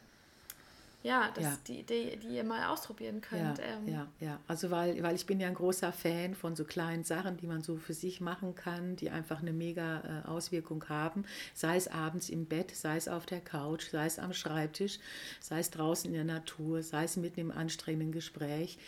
ja, 1.05 1.29
das 1.35 1.43
ja. 1.43 1.57
die 1.67 1.79
Idee, 1.81 2.15
die 2.15 2.29
ihr 2.29 2.43
mal 2.43 2.65
ausprobieren 2.65 3.21
könnt. 3.21 3.59
Ja, 3.59 3.63
ähm. 3.63 3.87
ja, 3.87 4.07
ja, 4.19 4.39
Also 4.47 4.71
weil, 4.71 5.03
weil 5.03 5.13
ich 5.13 5.27
bin 5.27 5.39
ja 5.39 5.47
ein 5.47 5.53
großer 5.53 5.93
Fan 5.93 6.33
von 6.33 6.55
so 6.55 6.63
kleinen 6.63 7.03
Sachen, 7.03 7.37
die 7.37 7.45
man 7.45 7.61
so 7.61 7.77
für 7.77 7.93
sich 7.93 8.21
machen 8.21 8.55
kann, 8.55 8.95
die 8.95 9.11
einfach 9.11 9.39
eine 9.39 9.53
mega 9.53 10.23
äh, 10.25 10.27
Auswirkung 10.27 10.83
haben. 10.89 11.25
Sei 11.53 11.75
es 11.77 11.87
abends 11.87 12.29
im 12.29 12.47
Bett, 12.47 12.75
sei 12.75 12.97
es 12.97 13.07
auf 13.07 13.27
der 13.27 13.39
Couch, 13.39 13.91
sei 13.91 14.07
es 14.07 14.17
am 14.17 14.33
Schreibtisch, 14.33 14.97
sei 15.39 15.59
es 15.59 15.69
draußen 15.69 16.09
in 16.09 16.15
der 16.15 16.23
Natur, 16.23 16.81
sei 16.81 17.03
es 17.03 17.17
mitten 17.17 17.39
im 17.39 17.51
anstrengenden 17.51 18.11
Gespräch 18.11 18.79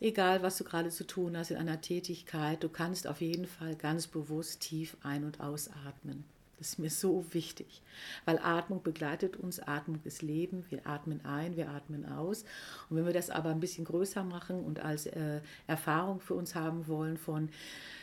egal 0.00 0.42
was 0.42 0.58
du 0.58 0.64
gerade 0.64 0.90
zu 0.90 1.06
tun 1.06 1.36
hast 1.36 1.50
in 1.50 1.56
einer 1.56 1.80
Tätigkeit, 1.80 2.62
du 2.62 2.68
kannst 2.68 3.06
auf 3.06 3.20
jeden 3.20 3.46
Fall 3.46 3.74
ganz 3.76 4.06
bewusst 4.06 4.60
tief 4.60 4.96
ein- 5.02 5.24
und 5.24 5.40
ausatmen. 5.40 6.24
Das 6.58 6.70
ist 6.70 6.78
mir 6.80 6.90
so 6.90 7.24
wichtig, 7.32 7.82
weil 8.24 8.38
Atmung 8.38 8.82
begleitet 8.82 9.36
uns, 9.36 9.60
Atmung 9.60 10.00
ist 10.02 10.22
Leben, 10.22 10.64
wir 10.70 10.88
atmen 10.88 11.24
ein, 11.24 11.56
wir 11.56 11.68
atmen 11.70 12.04
aus. 12.04 12.44
Und 12.90 12.96
wenn 12.96 13.06
wir 13.06 13.12
das 13.12 13.30
aber 13.30 13.50
ein 13.50 13.60
bisschen 13.60 13.84
größer 13.84 14.24
machen 14.24 14.64
und 14.64 14.80
als 14.80 15.06
äh, 15.06 15.40
Erfahrung 15.68 16.18
für 16.20 16.34
uns 16.34 16.56
haben 16.56 16.88
wollen 16.88 17.16
von 17.16 17.48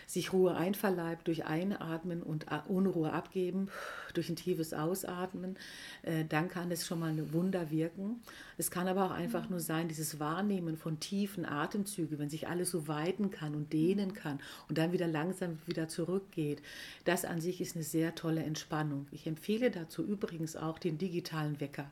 sich 0.08 0.31
Ruhe 0.31 0.55
einverleibt 0.55 1.27
durch 1.27 1.45
Einatmen 1.45 2.21
und 2.21 2.45
Unruhe 2.67 3.12
abgeben, 3.12 3.69
durch 4.13 4.29
ein 4.29 4.36
tiefes 4.36 4.73
Ausatmen, 4.73 5.58
äh, 6.03 6.23
dann 6.25 6.47
kann 6.47 6.71
es 6.71 6.86
schon 6.86 6.99
mal 6.99 7.10
ein 7.10 7.34
Wunder 7.34 7.71
wirken. 7.71 8.21
Es 8.58 8.72
kann 8.72 8.88
aber 8.88 9.06
auch 9.06 9.12
einfach 9.12 9.50
nur 9.50 9.60
sein, 9.60 9.88
dieses 9.88 10.20
Wahrnehmen 10.20 10.78
von 10.78 11.00
tiefen 11.00 11.46
Atemzügen, 11.46 12.20
wenn 12.20 12.30
sich 12.30 12.48
alles 12.48 12.72
so 12.72 12.88
weiten 12.88 13.32
kann 13.32 13.56
und 13.56 13.74
dehnen 13.74 14.13
kann 14.13 14.39
und 14.70 14.78
dann 14.78 14.91
wieder 14.91 15.08
langsam 15.08 15.60
wieder 15.65 15.88
zurückgeht. 15.88 16.62
Das 17.04 17.26
an 17.26 17.41
sich 17.41 17.62
ist 17.62 17.76
eine 17.76 17.84
sehr 17.84 18.15
tolle 18.15 18.44
Entspannung. 18.44 19.08
Ich 19.12 19.28
empfehle 19.28 19.72
dazu 19.72 20.04
übrigens 20.04 20.56
auch 20.56 20.80
den 20.80 20.98
digitalen 20.98 21.60
Wecker. 21.60 21.91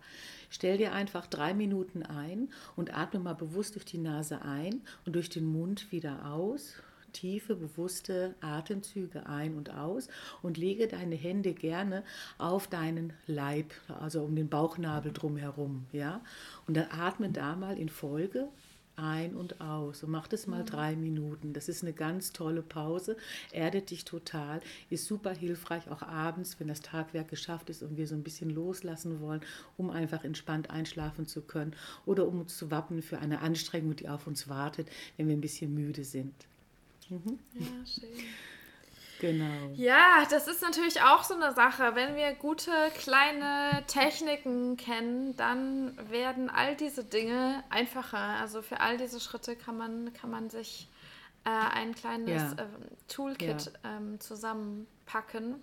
Stell 0.49 0.77
dir 0.77 0.93
einfach 0.93 1.27
drei 1.27 1.53
Minuten 1.53 2.03
ein 2.03 2.49
und 2.75 2.95
atme 2.95 3.19
mal 3.19 3.33
bewusst 3.33 3.75
durch 3.75 3.85
die 3.85 3.97
Nase 3.97 4.41
ein 4.43 4.81
und 5.05 5.15
durch 5.15 5.29
den 5.29 5.45
Mund 5.45 5.91
wieder 5.91 6.31
aus 6.31 6.75
tiefe, 7.13 7.55
bewusste 7.55 8.35
Atemzüge 8.41 9.25
ein 9.27 9.55
und 9.55 9.73
aus 9.73 10.07
und 10.41 10.57
lege 10.57 10.87
deine 10.87 11.15
Hände 11.15 11.53
gerne 11.53 12.03
auf 12.37 12.67
deinen 12.67 13.13
Leib, 13.27 13.73
also 13.99 14.23
um 14.23 14.35
den 14.35 14.49
Bauchnabel 14.49 15.13
drumherum, 15.13 15.85
ja. 15.91 16.21
Und 16.67 16.75
dann 16.75 16.87
atme 16.91 17.29
da 17.29 17.55
mal 17.55 17.77
in 17.77 17.89
Folge 17.89 18.49
ein 18.95 19.35
und 19.35 19.59
aus 19.61 20.03
und 20.03 20.11
mach 20.11 20.27
das 20.27 20.47
mal 20.47 20.61
mhm. 20.61 20.65
drei 20.65 20.95
Minuten. 20.95 21.53
Das 21.53 21.69
ist 21.69 21.83
eine 21.83 21.93
ganz 21.93 22.31
tolle 22.31 22.61
Pause, 22.61 23.17
erdet 23.51 23.89
dich 23.89 24.05
total, 24.05 24.61
ist 24.89 25.05
super 25.05 25.31
hilfreich, 25.31 25.89
auch 25.89 26.03
abends, 26.03 26.59
wenn 26.59 26.67
das 26.67 26.81
Tagwerk 26.81 27.29
geschafft 27.29 27.69
ist 27.69 27.83
und 27.83 27.97
wir 27.97 28.07
so 28.07 28.15
ein 28.15 28.23
bisschen 28.23 28.49
loslassen 28.49 29.19
wollen, 29.19 29.41
um 29.77 29.89
einfach 29.89 30.23
entspannt 30.23 30.69
einschlafen 30.69 31.25
zu 31.25 31.41
können 31.41 31.75
oder 32.05 32.27
um 32.27 32.41
uns 32.41 32.57
zu 32.57 32.71
wappnen 32.71 33.01
für 33.01 33.19
eine 33.19 33.41
Anstrengung, 33.41 33.95
die 33.95 34.09
auf 34.09 34.27
uns 34.27 34.47
wartet, 34.47 34.89
wenn 35.17 35.27
wir 35.27 35.35
ein 35.35 35.41
bisschen 35.41 35.73
müde 35.73 36.03
sind. 36.03 36.33
Mhm. 37.13 37.39
Ja, 37.53 37.85
schön. 37.85 38.09
Genau. 39.19 39.69
Ja, 39.75 40.25
das 40.29 40.47
ist 40.49 40.61
natürlich 40.61 41.01
auch 41.01 41.23
so 41.23 41.33
eine 41.33 41.53
Sache. 41.53 41.95
Wenn 41.95 42.17
wir 42.17 42.33
gute 42.33 42.71
kleine 42.97 43.83
Techniken 43.87 44.75
kennen, 44.75 45.35
dann 45.37 45.97
werden 46.09 46.49
all 46.49 46.75
diese 46.75 47.05
Dinge 47.05 47.63
einfacher. 47.69 48.17
Also 48.17 48.61
für 48.61 48.81
all 48.81 48.97
diese 48.97 49.21
Schritte 49.21 49.55
kann 49.55 49.77
man, 49.77 50.11
kann 50.13 50.29
man 50.29 50.49
sich 50.49 50.89
äh, 51.45 51.49
ein 51.49 51.95
kleines 51.95 52.41
ja. 52.41 52.63
äh, 52.63 52.67
Toolkit 53.07 53.71
ja. 53.83 53.97
ähm, 53.97 54.19
zusammenpacken. 54.19 55.61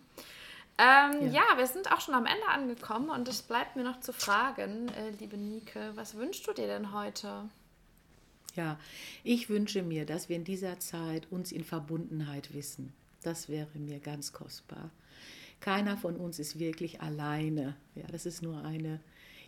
Ähm, 0.79 1.31
ja. 1.31 1.43
ja. 1.51 1.59
wir 1.59 1.67
sind 1.67 1.93
auch 1.93 2.01
schon 2.01 2.15
am 2.15 2.25
Ende 2.25 2.47
angekommen 2.49 3.11
und 3.11 3.29
es 3.29 3.43
bleibt 3.43 3.77
mir 3.77 3.85
noch 3.85 4.01
zu 4.01 4.15
fragen, 4.15 4.89
äh, 4.89 5.11
liebe 5.19 5.37
Nike, 5.37 5.79
was 5.97 6.17
wünschst 6.17 6.47
du 6.47 6.55
dir 6.55 6.67
denn 6.67 6.95
heute? 6.95 7.51
Ja, 8.57 8.79
ich 9.25 9.49
wünsche 9.49 9.83
mir, 9.83 10.05
dass 10.07 10.29
wir 10.29 10.37
in 10.37 10.45
dieser 10.45 10.79
Zeit 10.79 11.31
uns 11.31 11.53
in 11.53 11.65
Verbundenheit 11.65 12.55
wissen. 12.55 12.93
Das 13.23 13.49
wäre 13.49 13.79
mir 13.79 13.99
ganz 13.99 14.33
kostbar. 14.33 14.91
Keiner 15.61 15.97
von 15.97 16.17
uns 16.17 16.39
ist 16.39 16.59
wirklich 16.59 17.01
alleine. 17.01 17.77
Ja, 17.95 18.07
das 18.11 18.25
ist 18.27 18.43
nur 18.43 18.65
eine 18.65 19.01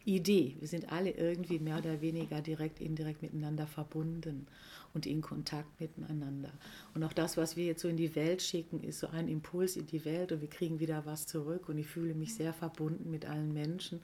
Idee. 0.05 0.57
Wir 0.59 0.69
sind 0.69 0.93
alle 0.93 1.11
irgendwie 1.11 1.59
mehr 1.59 1.79
oder 1.79 2.01
weniger 2.01 2.43
direkt, 2.43 2.81
indirekt 2.81 3.23
miteinander 3.23 3.67
verbunden 3.67 4.47
und 4.95 5.07
in 5.07 5.23
Kontakt 5.23 5.81
miteinander. 5.81 6.53
Und 6.95 7.03
auch 7.05 7.13
das, 7.13 7.37
was 7.37 7.57
wir 7.57 7.65
jetzt 7.65 7.83
so 7.83 7.89
in 7.89 7.97
die 7.97 8.15
Welt 8.15 8.43
schicken, 8.43 8.83
ist 8.83 8.99
so 8.99 9.09
ein 9.09 9.29
Impuls 9.29 9.77
in 9.77 9.87
die 9.87 10.05
Welt 10.05 10.33
und 10.33 10.41
wir 10.41 10.51
kriegen 10.51 10.81
wieder 10.81 11.07
was 11.07 11.27
zurück. 11.27 11.69
Und 11.69 11.79
ich 11.79 11.87
fühle 11.87 12.15
mich 12.15 12.35
sehr 12.35 12.53
verbunden 12.53 13.11
mit 13.11 13.25
allen 13.27 13.53
Menschen. 13.55 14.01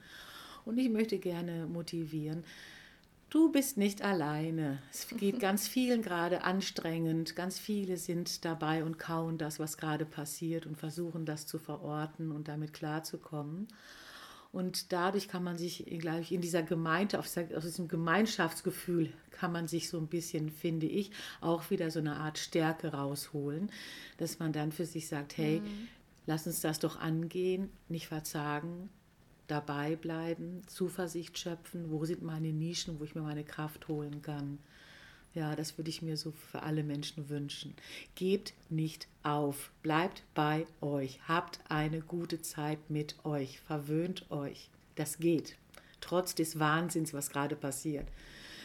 Und 0.64 0.78
ich 0.78 0.88
möchte 0.88 1.18
gerne 1.18 1.66
motivieren, 1.66 2.44
Du 3.30 3.52
bist 3.52 3.76
nicht 3.76 4.00
alleine. 4.00 4.78
Es 4.90 5.06
geht 5.08 5.38
ganz 5.38 5.68
vielen 5.68 6.00
gerade 6.00 6.44
anstrengend. 6.44 7.36
Ganz 7.36 7.58
viele 7.58 7.98
sind 7.98 8.44
dabei 8.46 8.84
und 8.84 8.98
kauen 8.98 9.36
das, 9.36 9.58
was 9.58 9.76
gerade 9.76 10.06
passiert 10.06 10.64
und 10.64 10.78
versuchen 10.78 11.26
das 11.26 11.46
zu 11.46 11.58
verorten 11.58 12.32
und 12.32 12.48
damit 12.48 12.72
klarzukommen. 12.72 13.68
Und 14.50 14.92
dadurch 14.94 15.28
kann 15.28 15.44
man 15.44 15.58
sich, 15.58 15.84
glaube 15.98 16.20
ich, 16.20 16.32
in 16.32 16.40
dieser 16.40 16.62
Gemeinde, 16.62 17.18
aus 17.18 17.34
diesem 17.34 17.86
Gemeinschaftsgefühl 17.86 19.12
kann 19.30 19.52
man 19.52 19.68
sich 19.68 19.90
so 19.90 19.98
ein 19.98 20.06
bisschen, 20.06 20.48
finde 20.48 20.86
ich, 20.86 21.10
auch 21.42 21.68
wieder 21.70 21.90
so 21.90 21.98
eine 21.98 22.16
Art 22.16 22.38
Stärke 22.38 22.92
rausholen, 22.92 23.70
dass 24.16 24.38
man 24.38 24.54
dann 24.54 24.72
für 24.72 24.86
sich 24.86 25.06
sagt, 25.06 25.36
hey, 25.36 25.60
mhm. 25.60 25.88
lass 26.26 26.46
uns 26.46 26.62
das 26.62 26.78
doch 26.78 26.98
angehen, 26.98 27.68
nicht 27.90 28.08
verzagen, 28.08 28.88
dabei 29.48 29.96
bleiben, 29.96 30.62
Zuversicht 30.66 31.38
schöpfen, 31.38 31.90
wo 31.90 32.04
sind 32.04 32.22
meine 32.22 32.52
Nischen, 32.52 33.00
wo 33.00 33.04
ich 33.04 33.14
mir 33.14 33.22
meine 33.22 33.44
Kraft 33.44 33.88
holen 33.88 34.22
kann. 34.22 34.58
Ja, 35.34 35.54
das 35.56 35.76
würde 35.76 35.90
ich 35.90 36.02
mir 36.02 36.16
so 36.16 36.32
für 36.32 36.62
alle 36.62 36.82
Menschen 36.82 37.28
wünschen. 37.28 37.74
Gebt 38.14 38.54
nicht 38.70 39.08
auf, 39.22 39.70
bleibt 39.82 40.22
bei 40.34 40.66
euch, 40.80 41.20
habt 41.28 41.60
eine 41.68 42.00
gute 42.00 42.40
Zeit 42.40 42.90
mit 42.90 43.16
euch, 43.24 43.60
verwöhnt 43.60 44.30
euch. 44.30 44.70
Das 44.94 45.18
geht, 45.18 45.56
trotz 46.00 46.34
des 46.34 46.58
Wahnsinns, 46.58 47.12
was 47.12 47.30
gerade 47.30 47.56
passiert. 47.56 48.08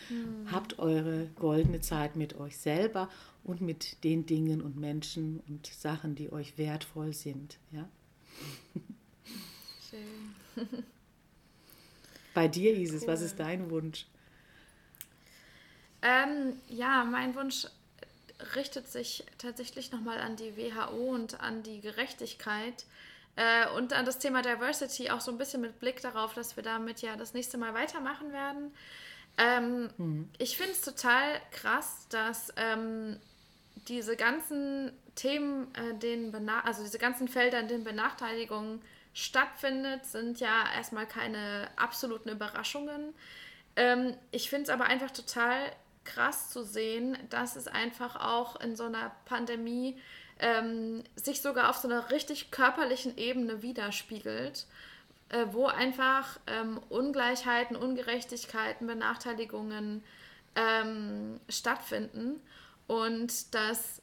Hm. 0.08 0.52
Habt 0.52 0.80
eure 0.80 1.28
goldene 1.36 1.80
Zeit 1.82 2.16
mit 2.16 2.36
euch 2.36 2.58
selber 2.58 3.10
und 3.44 3.62
mit 3.62 4.04
den 4.04 4.26
Dingen 4.26 4.62
und 4.62 4.78
Menschen 4.78 5.42
und 5.48 5.68
Sachen, 5.68 6.16
die 6.16 6.32
euch 6.32 6.58
wertvoll 6.58 7.14
sind. 7.14 7.60
Ja? 7.72 7.88
Schön. 9.90 10.33
Bei 12.34 12.48
dir, 12.48 12.76
Isis, 12.76 13.04
cool. 13.04 13.10
was 13.10 13.22
ist 13.22 13.40
dein 13.40 13.70
Wunsch? 13.70 14.06
Ähm, 16.02 16.60
ja, 16.68 17.04
mein 17.04 17.36
Wunsch 17.36 17.68
richtet 18.56 18.90
sich 18.90 19.24
tatsächlich 19.38 19.92
nochmal 19.92 20.20
an 20.20 20.36
die 20.36 20.58
WHO 20.58 21.14
und 21.14 21.40
an 21.40 21.64
die 21.64 21.80
Gerechtigkeit 21.80 22.86
äh, 23.36 23.68
und 23.76 23.94
an 23.94 24.06
das 24.06 24.20
Thema 24.20 24.42
Diversity, 24.42 25.10
auch 25.10 25.22
so 25.22 25.32
ein 25.32 25.38
bisschen 25.38 25.62
mit 25.62 25.80
Blick 25.80 26.02
darauf, 26.02 26.34
dass 26.34 26.56
wir 26.56 26.64
damit 26.64 27.02
ja 27.02 27.16
das 27.16 27.34
nächste 27.34 27.58
Mal 27.58 27.74
weitermachen 27.74 28.32
werden. 28.34 28.74
Ähm, 29.38 29.90
mhm. 29.98 30.30
Ich 30.38 30.58
finde 30.58 30.74
es 30.74 30.82
total 30.82 31.42
krass, 31.52 32.08
dass 32.10 32.54
ähm, 32.58 33.18
diese 33.88 34.16
ganzen 34.16 34.92
Themen, 35.16 35.74
äh, 35.76 35.96
den 35.96 36.34
also 36.50 36.84
diese 36.84 37.00
ganzen 37.00 37.28
Felder, 37.28 37.60
in 37.60 37.68
denen 37.68 37.84
Benachteiligungen 37.84 38.82
stattfindet, 39.14 40.06
sind 40.06 40.40
ja 40.40 40.66
erstmal 40.76 41.06
keine 41.06 41.70
absoluten 41.76 42.30
Überraschungen. 42.30 43.14
Ähm, 43.76 44.16
ich 44.32 44.50
finde 44.50 44.64
es 44.64 44.70
aber 44.70 44.86
einfach 44.86 45.12
total 45.12 45.72
krass 46.04 46.50
zu 46.50 46.64
sehen, 46.64 47.18
dass 47.30 47.56
es 47.56 47.68
einfach 47.68 48.16
auch 48.16 48.60
in 48.60 48.76
so 48.76 48.86
einer 48.86 49.12
Pandemie 49.26 49.98
ähm, 50.40 51.04
sich 51.16 51.42
sogar 51.42 51.70
auf 51.70 51.78
so 51.78 51.88
einer 51.88 52.12
richtig 52.12 52.52
körperlichen 52.52 53.18
Ebene 53.18 53.62
widerspiegelt, 53.62 54.66
äh, 55.30 55.46
wo 55.52 55.68
einfach 55.68 56.40
ähm, 56.48 56.80
Ungleichheiten, 56.90 57.76
Ungerechtigkeiten, 57.76 58.88
Benachteiligungen 58.88 60.04
ähm, 60.56 61.40
stattfinden 61.50 62.42
und 62.88 63.54
dass 63.56 64.02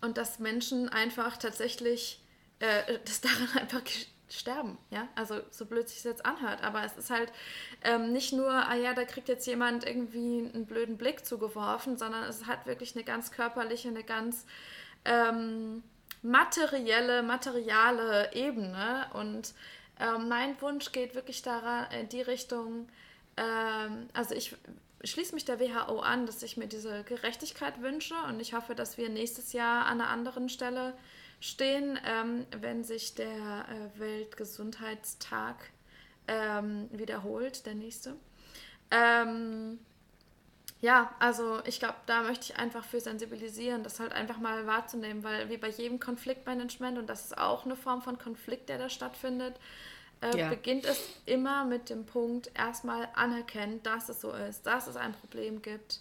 und 0.00 0.16
dass 0.16 0.38
Menschen 0.38 0.88
einfach 0.88 1.36
tatsächlich, 1.36 2.20
äh, 2.60 2.98
dass 3.04 3.20
daran 3.20 3.48
einfach 3.58 3.82
sterben, 4.30 4.76
ja, 4.90 5.08
also 5.14 5.40
so 5.50 5.64
blöd 5.64 5.88
sich 5.88 6.04
jetzt 6.04 6.26
anhört, 6.26 6.62
aber 6.62 6.84
es 6.84 6.96
ist 6.96 7.10
halt 7.10 7.32
ähm, 7.82 8.12
nicht 8.12 8.32
nur, 8.32 8.50
ah 8.50 8.74
ja, 8.74 8.92
da 8.92 9.04
kriegt 9.04 9.28
jetzt 9.28 9.46
jemand 9.46 9.86
irgendwie 9.86 10.50
einen 10.52 10.66
blöden 10.66 10.98
Blick 10.98 11.24
zugeworfen, 11.24 11.96
sondern 11.96 12.24
es 12.24 12.46
hat 12.46 12.66
wirklich 12.66 12.94
eine 12.94 13.04
ganz 13.04 13.30
körperliche, 13.30 13.88
eine 13.88 14.04
ganz 14.04 14.44
ähm, 15.06 15.82
materielle, 16.22 17.22
materiale 17.22 18.30
Ebene. 18.34 19.06
Und 19.14 19.54
ähm, 20.00 20.28
mein 20.28 20.60
Wunsch 20.60 20.92
geht 20.92 21.14
wirklich 21.14 21.42
daran, 21.42 21.90
in 21.92 22.08
die 22.08 22.22
Richtung, 22.22 22.88
ähm, 23.36 24.08
also 24.12 24.34
ich 24.34 24.56
schließe 25.04 25.34
mich 25.34 25.44
der 25.44 25.60
WHO 25.60 26.00
an, 26.00 26.26
dass 26.26 26.42
ich 26.42 26.56
mir 26.56 26.66
diese 26.66 27.04
Gerechtigkeit 27.04 27.80
wünsche 27.80 28.14
und 28.28 28.40
ich 28.40 28.52
hoffe, 28.52 28.74
dass 28.74 28.98
wir 28.98 29.08
nächstes 29.08 29.52
Jahr 29.52 29.86
an 29.86 30.00
einer 30.00 30.10
anderen 30.10 30.48
Stelle 30.48 30.94
stehen, 31.40 31.98
ähm, 32.04 32.46
wenn 32.60 32.84
sich 32.84 33.14
der 33.14 33.28
äh, 33.68 33.98
Weltgesundheitstag 33.98 35.56
ähm, 36.26 36.88
wiederholt, 36.92 37.66
der 37.66 37.74
nächste. 37.74 38.16
Ähm, 38.90 39.78
ja, 40.80 41.12
also 41.18 41.60
ich 41.64 41.80
glaube, 41.80 41.96
da 42.06 42.22
möchte 42.22 42.52
ich 42.52 42.58
einfach 42.58 42.84
für 42.84 43.00
sensibilisieren, 43.00 43.82
das 43.82 43.98
halt 43.98 44.12
einfach 44.12 44.38
mal 44.38 44.66
wahrzunehmen, 44.66 45.24
weil 45.24 45.48
wie 45.50 45.56
bei 45.56 45.68
jedem 45.68 45.98
Konfliktmanagement, 45.98 46.98
und 46.98 47.08
das 47.08 47.26
ist 47.26 47.38
auch 47.38 47.64
eine 47.64 47.74
Form 47.74 48.00
von 48.00 48.18
Konflikt, 48.18 48.68
der 48.68 48.78
da 48.78 48.88
stattfindet, 48.88 49.56
äh, 50.20 50.36
ja. 50.36 50.48
beginnt 50.48 50.84
es 50.84 51.00
immer 51.26 51.64
mit 51.64 51.90
dem 51.90 52.06
Punkt, 52.06 52.50
erstmal 52.54 53.08
anerkennen, 53.14 53.82
dass 53.82 54.08
es 54.08 54.20
so 54.20 54.32
ist, 54.32 54.66
dass 54.66 54.86
es 54.86 54.96
ein 54.96 55.12
Problem 55.12 55.62
gibt. 55.62 56.00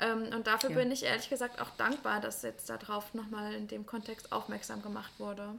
Ähm, 0.00 0.32
und 0.34 0.46
dafür 0.46 0.70
ja. 0.70 0.76
bin 0.76 0.90
ich 0.90 1.04
ehrlich 1.04 1.28
gesagt 1.28 1.60
auch 1.60 1.70
dankbar, 1.76 2.20
dass 2.20 2.42
jetzt 2.42 2.70
darauf 2.70 3.14
nochmal 3.14 3.54
in 3.54 3.68
dem 3.68 3.86
Kontext 3.86 4.32
aufmerksam 4.32 4.82
gemacht 4.82 5.12
wurde. 5.18 5.54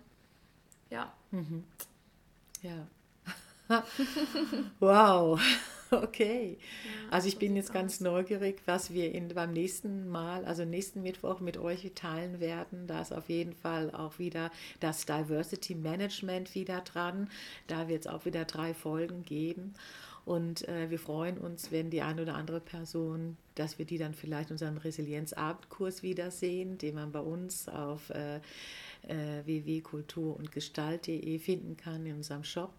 Ja. 0.89 1.12
Mhm. 1.32 1.63
Ja. 2.62 2.88
wow. 4.80 5.39
Okay. 5.91 6.58
Ja, 6.86 7.12
also 7.12 7.27
ich 7.27 7.38
bin 7.38 7.56
jetzt 7.56 7.73
ganz 7.73 7.99
neugierig, 7.99 8.62
was 8.65 8.93
wir 8.93 9.13
in, 9.13 9.27
beim 9.27 9.51
nächsten 9.51 10.08
Mal, 10.08 10.45
also 10.45 10.63
nächsten 10.63 11.01
Mittwoch 11.01 11.41
mit 11.41 11.58
euch 11.58 11.89
teilen 11.95 12.39
werden. 12.39 12.88
Da 12.88 13.01
ist 13.01 13.12
auf 13.12 13.27
jeden 13.27 13.54
Fall 13.54 13.91
auch 13.93 14.17
wieder 14.17 14.51
das 14.80 15.06
Diversity 15.06 15.75
Management 15.75 16.56
wieder 16.56 16.80
dran. 16.82 17.30
Da 17.67 17.89
wird 17.89 18.06
es 18.06 18.08
auch 18.08 18.23
wieder 18.23 18.45
drei 18.45 18.73
Folgen 18.73 19.23
geben. 19.23 19.73
Und 20.25 20.67
äh, 20.67 20.89
wir 20.89 20.99
freuen 20.99 21.38
uns, 21.38 21.71
wenn 21.71 21.89
die 21.89 22.01
eine 22.01 22.21
oder 22.21 22.36
andere 22.36 22.60
Person, 22.60 23.38
dass 23.55 23.79
wir 23.79 23.86
die 23.86 23.97
dann 23.97 24.13
vielleicht 24.13 24.49
in 24.49 24.53
unserem 24.53 24.77
Resilienzabendkurs 24.77 26.03
wiedersehen, 26.03 26.77
den 26.77 26.95
man 26.95 27.12
bei 27.12 27.19
uns 27.19 27.67
auf 27.67 28.10
äh, 28.12 28.38
äh, 29.07 29.45
www.kulturundgestalt.de 29.45 31.39
finden 31.39 31.75
kann 31.75 32.05
in 32.05 32.17
unserem 32.17 32.43
Shop. 32.43 32.71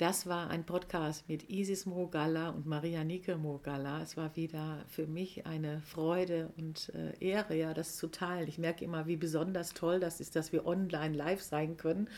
Das 0.00 0.26
war 0.26 0.48
ein 0.48 0.64
Podcast 0.64 1.28
mit 1.28 1.50
Isis 1.50 1.84
Mogalla 1.84 2.48
und 2.48 2.64
Maria 2.64 3.04
Nike 3.04 3.36
Mogalla. 3.36 4.00
Es 4.00 4.16
war 4.16 4.34
wieder 4.34 4.82
für 4.88 5.06
mich 5.06 5.44
eine 5.44 5.82
Freude 5.82 6.54
und 6.56 6.90
äh, 6.94 7.22
Ehre, 7.22 7.54
ja, 7.54 7.74
das 7.74 7.98
zu 7.98 8.06
teilen. 8.06 8.48
Ich 8.48 8.56
merke 8.56 8.82
immer, 8.82 9.06
wie 9.06 9.16
besonders 9.16 9.74
toll 9.74 10.00
das 10.00 10.18
ist, 10.18 10.36
dass 10.36 10.54
wir 10.54 10.64
online 10.64 11.14
live 11.14 11.42
sein 11.42 11.76
können 11.76 12.08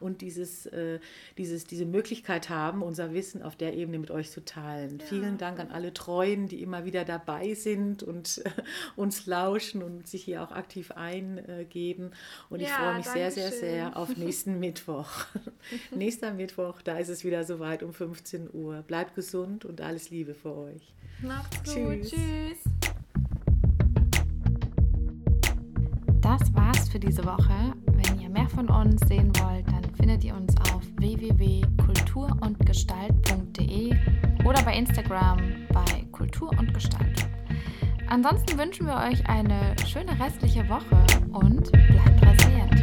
und 0.00 0.22
dieses, 0.22 0.64
äh, 0.64 0.98
dieses, 1.36 1.66
diese 1.66 1.84
Möglichkeit 1.84 2.48
haben, 2.48 2.80
unser 2.80 3.12
Wissen 3.12 3.42
auf 3.42 3.54
der 3.54 3.74
Ebene 3.74 3.98
mit 3.98 4.10
euch 4.10 4.30
zu 4.30 4.42
teilen. 4.42 4.98
Ja. 4.98 5.04
Vielen 5.04 5.36
Dank 5.36 5.60
an 5.60 5.70
alle 5.70 5.92
Treuen, 5.92 6.48
die 6.48 6.62
immer 6.62 6.86
wieder 6.86 7.04
dabei 7.04 7.52
sind 7.52 8.02
und 8.02 8.40
äh, 8.46 8.50
uns 8.96 9.26
lauschen 9.26 9.82
und 9.82 10.08
sich 10.08 10.24
hier 10.24 10.42
auch 10.42 10.52
aktiv 10.52 10.90
eingeben. 10.92 12.12
Und 12.48 12.60
ja, 12.60 12.68
ich 12.68 12.72
freue 12.72 12.96
mich 12.96 13.06
sehr, 13.08 13.30
sehr, 13.30 13.52
sehr 13.52 13.96
auf 13.98 14.16
nächsten 14.16 14.58
Mittwoch. 14.58 15.10
Nächster 15.94 16.32
Mittwoch, 16.32 16.80
da 16.80 16.96
ist 16.96 17.10
es 17.10 17.25
wieder 17.26 17.44
soweit 17.44 17.82
um 17.82 17.92
15 17.92 18.48
Uhr. 18.54 18.80
Bleibt 18.82 19.14
gesund 19.14 19.66
und 19.66 19.82
alles 19.82 20.08
Liebe 20.10 20.32
für 20.32 20.56
euch. 20.56 20.94
Macht's 21.20 21.74
gut. 21.74 22.00
Tschüss. 22.02 22.10
Tschüss. 22.10 22.58
Das 26.20 26.54
war's 26.54 26.88
für 26.88 26.98
diese 26.98 27.22
Woche. 27.24 27.74
Wenn 27.86 28.20
ihr 28.20 28.28
mehr 28.30 28.48
von 28.48 28.68
uns 28.68 29.00
sehen 29.06 29.30
wollt, 29.40 29.66
dann 29.68 29.84
findet 29.96 30.24
ihr 30.24 30.34
uns 30.34 30.52
auf 30.72 30.82
www.kulturundgestalt.de 30.96 33.94
oder 34.44 34.62
bei 34.62 34.76
Instagram 34.76 35.38
bei 35.72 36.04
Kultur 36.12 36.50
und 36.58 36.72
Gestalt. 36.72 37.26
Ansonsten 38.08 38.56
wünschen 38.58 38.86
wir 38.86 38.94
euch 38.94 39.28
eine 39.28 39.74
schöne 39.84 40.16
restliche 40.18 40.66
Woche 40.68 41.04
und 41.32 41.70
bleibt 41.72 42.22
resilient. 42.22 42.75